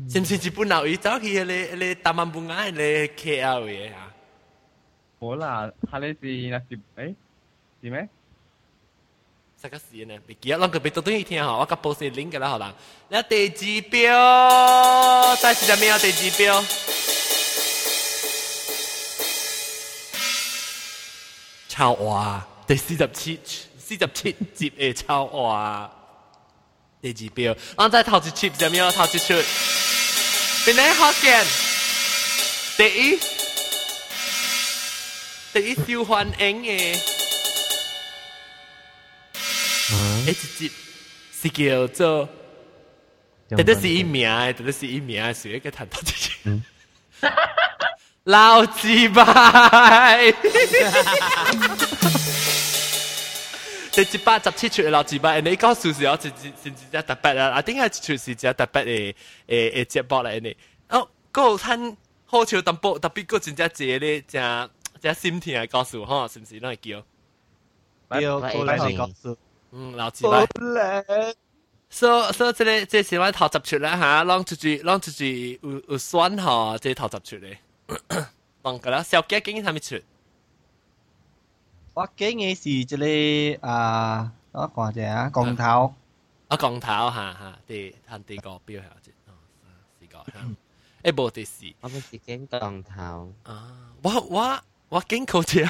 [0.08, 2.82] 是唔是日本佬伊走去迄个迄个大曼bunga 迄个
[3.22, 4.12] KL 嘅啊？
[5.20, 6.64] 冇啦，佢哋是那是
[6.96, 7.14] 诶
[7.82, 8.08] 是咩？
[9.60, 10.18] 啥个事呢？
[10.26, 12.74] 未记啊，咱个别读对听吼，我甲报先 link 嘅啦，好啦。
[13.08, 13.52] 你第二
[13.90, 15.98] 标，再是只咩啊？
[15.98, 17.23] 第二标。
[21.75, 23.37] 抄话，第四十七
[23.77, 25.91] 四十七集的抄话，
[27.01, 27.53] 第几标？
[27.75, 28.89] 我再头一集怎么样？
[28.93, 29.33] 头一出，
[30.65, 31.45] 本来好见，
[32.77, 33.19] 第一？
[35.51, 36.67] 第一受欢迎的，
[40.23, 40.71] 第一集
[41.41, 42.29] 是叫做，
[43.49, 46.29] 这都是一名，这都是一名，谁给他到这些？
[48.25, 50.31] 老字拜，
[53.91, 59.13] 第一百十七出嘅老字拜，你講數是我是是是只特別啦，我顶下一出是只特別嘅
[59.47, 60.55] 誒誒節目嚟呢。
[60.89, 61.95] 哦，嗰餐
[62.25, 64.69] 好笑淡薄，特別嗰真正謝咧，正
[64.99, 66.59] 正心甜嘅告訴吼，是唔是？
[66.59, 67.03] 攏會叫？
[68.21, 69.37] 叫過嚟告訴。
[69.71, 70.47] 嗯，老字拜。
[71.91, 75.23] 所所以即個即是我頭十出啦嚇，攏出住攏出住
[75.69, 77.59] 有有選吼，即頭十出咧。
[78.62, 80.02] 当个啦，小鸡竟然系咪出？
[81.94, 82.84] 我经嘅是一
[83.58, 85.94] 个啊，我看者啊，钢头。
[86.48, 89.34] 啊，钢头吓吓，第行第个标下啫，哦，
[89.98, 90.46] 四个吓。
[91.02, 91.66] 诶，无第四。
[91.80, 93.32] 我们是经钢头。
[93.44, 95.66] 啊，我我我经过者。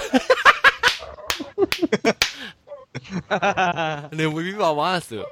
[4.12, 5.26] 你会娃娃嘅时候。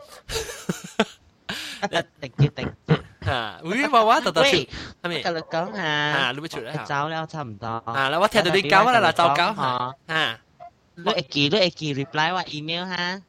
[2.21, 2.75] 定住定
[3.23, 3.27] 住。
[3.27, 4.67] 吓，会娃娃特特出，系
[5.09, 5.23] 咪？
[5.23, 7.67] 跟你讲下，啊，你会出嚟走了差唔多。
[7.67, 10.39] 啊，嗱，我听到你讲啦，嗱，就讲吓，吓，
[10.97, 13.23] 你会记，你会记 reply 我 email 哈。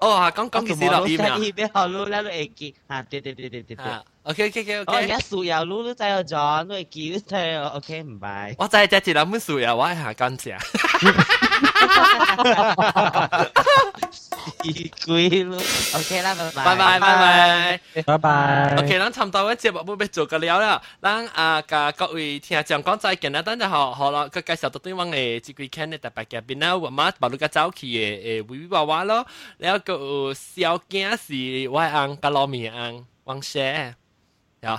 [0.00, 1.38] 哦，讲讲几时落 email？
[1.44, 3.84] email 好录啦，你会记，吓，对对对对对对。
[4.22, 4.92] OK OK OK OK。
[4.92, 8.54] 我而家数有录，你知我咗，你会记，你睇我 OK 唔拜。
[8.58, 10.12] 我真系只系谂数呀，我系下
[14.64, 15.06] 感谢。
[15.06, 15.56] 鬼咯，
[15.94, 18.76] OK 啦，拜拜拜拜拜拜拜。
[18.78, 29.26] OK，咱差唔多嘅节目要要做个了啦，咱啊甲各位听众讲再见啦，等阵好好啦，佢介绍到对方嘅即几间嘅特别嘉宾啦，我妈把你个早期嘅诶维娃娃咯，
[29.58, 33.94] 然后个有小囝是我昂甲老面昂王写，
[34.60, 34.78] 有，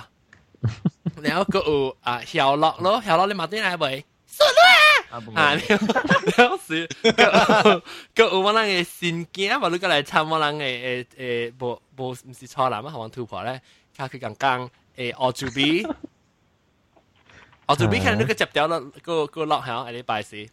[1.22, 4.04] 然后个有啊小乐咯，小乐你买啲嚟未？
[4.32, 4.85] 顺啦！
[5.34, 7.80] 啊，了是个
[8.14, 13.60] 个有我人嘅新囝，话你过来参我人嘅诶诶，无无唔是错男啊，学王突破咧，
[13.96, 15.86] 佢佢讲讲诶澳洲比，
[17.66, 20.44] 澳洲比可能你个接掉啦，个个落响下礼拜四，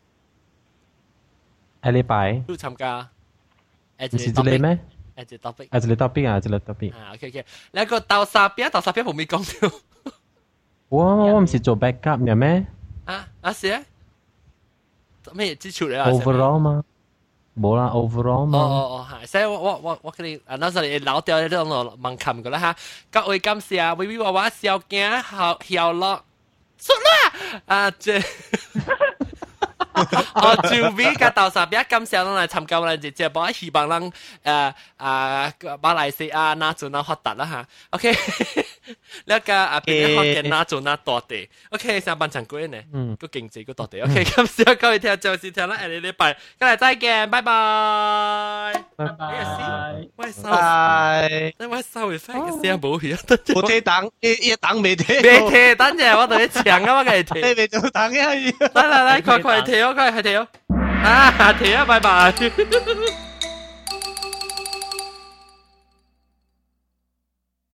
[1.83, 3.09] 下礼拜都参加，
[3.97, 4.79] 诶唔是这里咩？
[5.17, 6.93] 诶这 topic，啊，这里 topic 啊，这里 topic。
[6.93, 9.77] 啊，OK OK，你个豆沙边豆沙边冇咪讲到，
[10.89, 12.65] 我我唔是做 backup 嘅咩？
[13.05, 13.81] 啊啊是啊，
[15.33, 16.07] 咩支出嚟啊？
[16.09, 16.83] overall 嘛，
[17.59, 18.57] 冇啦，overall 嘛。
[18.57, 21.67] 哦哦哦，系，所以我我我我佢哋啊，嗰阵你老掉呢种
[22.01, 22.75] 问琴噶啦吓，
[23.21, 26.23] 各位感谢微微娃娃小惊好笑咯，
[26.79, 28.19] 出啦啊这。
[30.35, 34.01] 哦，就比个豆沙比较感谢咱来参加我哋节节目，希望咱
[34.71, 37.67] 诶啊马来西亚那做那发达啦吓。
[37.89, 38.13] OK，
[39.26, 42.78] 呢一家啊，變咗學嘅那做那多地，OK，上半場嗰呢，
[43.18, 53.16] 個勁字個多地，OK，咁先講你聽，就先聽啦，下個禮拜，今日再見，拜拜，拜拜，喂收，拜，因為收完翻嘅聲冇嘢，
[53.54, 60.46] 冇聽等，一一等未聽，未聽，等陣我同你搶啊嘛，佢聽，你未做等嘅，嚟嚟嚟，快快跳，快快跳，
[61.04, 62.34] 啊跳啊，拜拜。